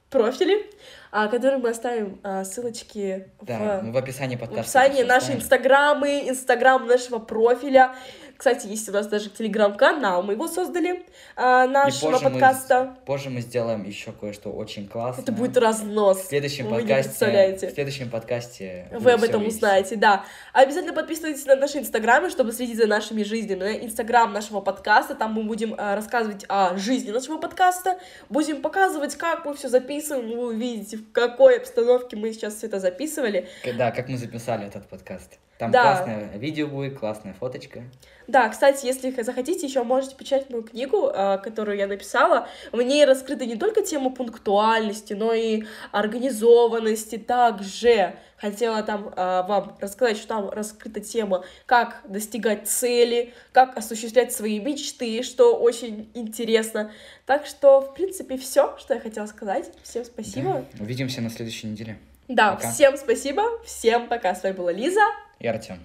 профили, 0.08 0.64
а, 1.12 1.28
которые 1.28 1.58
мы 1.58 1.68
оставим 1.68 2.18
а, 2.22 2.44
ссылочки 2.44 3.28
Да, 3.42 3.80
в 3.82 3.92
в 3.92 3.96
описании 3.98 4.36
в 4.36 4.40
подкаста. 4.40 4.62
описании 4.62 5.02
всё 5.02 5.06
наши 5.06 5.32
инстаграмы, 5.34 6.30
инстаграм 6.30 6.86
нашего 6.86 7.18
профиля. 7.18 7.94
Кстати, 8.36 8.66
есть 8.66 8.88
у 8.88 8.92
нас 8.92 9.06
даже 9.06 9.30
телеграм-канал, 9.30 10.22
мы 10.22 10.32
его 10.34 10.48
создали, 10.48 11.06
а, 11.36 11.66
нашего 11.66 12.10
позже 12.10 12.24
мы- 12.24 12.30
подкаста. 12.32 12.96
Позже 13.06 13.30
мы 13.30 13.40
сделаем 13.40 13.84
еще 13.84 14.12
кое-что 14.12 14.50
очень 14.50 14.88
классное. 14.88 15.22
Это 15.22 15.32
будет 15.32 15.56
разнос. 15.56 16.18
в 16.18 16.26
следующем 16.28 16.68
вы 16.68 16.80
подкасте. 16.80 17.56
В 17.56 17.74
следующем 17.74 18.10
подкасте 18.10 18.88
Вы 18.92 19.12
об 19.12 19.22
этом 19.22 19.42
увидите. 19.42 19.56
узнаете, 19.56 19.96
да. 19.96 20.24
Обязательно 20.52 20.92
подписывайтесь 20.92 21.46
на 21.46 21.56
наши 21.56 21.78
инстаграмы, 21.78 22.28
чтобы 22.30 22.52
следить 22.52 22.76
за 22.76 22.86
нашими 22.86 23.22
жизнями. 23.22 23.84
Инстаграм 23.84 24.32
нашего 24.32 24.60
подкаста, 24.60 25.14
там 25.14 25.32
мы 25.32 25.44
будем 25.44 25.74
э, 25.74 25.94
рассказывать 25.94 26.44
о 26.48 26.76
жизни 26.76 27.10
нашего 27.10 27.38
подкаста, 27.38 27.98
будем 28.28 28.62
показывать, 28.62 29.14
как 29.16 29.44
мы 29.44 29.54
все 29.54 29.68
записываем, 29.68 30.28
вы 30.36 30.46
увидите, 30.48 30.96
в 30.96 31.12
какой 31.12 31.58
обстановке 31.58 32.16
мы 32.16 32.32
сейчас 32.32 32.54
все 32.56 32.66
это 32.66 32.80
записывали. 32.80 33.48
Да, 33.78 33.90
как 33.90 34.08
мы 34.08 34.16
записали 34.16 34.66
этот 34.66 34.88
подкаст. 34.88 35.38
Там 35.58 35.70
Да. 35.70 35.82
классное 35.82 36.30
видео 36.36 36.66
будет, 36.66 36.98
классная 36.98 37.32
фоточка. 37.34 37.84
Да, 38.26 38.48
кстати, 38.48 38.86
если 38.86 39.10
захотите, 39.22 39.66
еще 39.66 39.82
можете 39.84 40.16
почитать 40.16 40.48
мою 40.50 40.62
книгу, 40.62 41.08
э, 41.08 41.38
которую 41.38 41.76
я 41.76 41.86
написала. 41.86 42.48
В 42.72 42.80
ней 42.80 43.04
раскрыта 43.04 43.44
не 43.46 43.56
только 43.56 43.82
тема 43.82 44.10
пунктуальности, 44.10 45.12
но 45.12 45.32
и 45.32 45.64
организованности. 45.92 47.18
Также 47.18 48.16
хотела 48.36 48.82
там 48.82 49.08
э, 49.08 49.42
вам 49.46 49.76
рассказать, 49.80 50.16
что 50.16 50.28
там 50.28 50.50
раскрыта 50.50 51.00
тема, 51.00 51.44
как 51.66 52.00
достигать 52.08 52.66
цели, 52.68 53.32
как 53.52 53.76
осуществлять 53.76 54.32
свои 54.32 54.58
мечты, 54.58 55.22
что 55.22 55.54
очень 55.56 56.10
интересно. 56.14 56.90
Так 57.26 57.46
что, 57.46 57.80
в 57.80 57.94
принципе, 57.94 58.36
все, 58.38 58.76
что 58.78 58.94
я 58.94 59.00
хотела 59.00 59.26
сказать. 59.26 59.70
Всем 59.82 60.04
спасибо. 60.04 60.64
Да. 60.72 60.82
Увидимся 60.84 61.20
на 61.20 61.30
следующей 61.30 61.68
неделе. 61.68 61.98
Да, 62.26 62.52
Пока. 62.52 62.70
всем 62.72 62.96
спасибо, 62.96 63.62
всем 63.64 64.08
пока. 64.08 64.34
С 64.34 64.42
вами 64.42 64.54
была 64.54 64.72
Лиза. 64.72 65.02
И 65.43 65.47
Артем. 65.47 65.79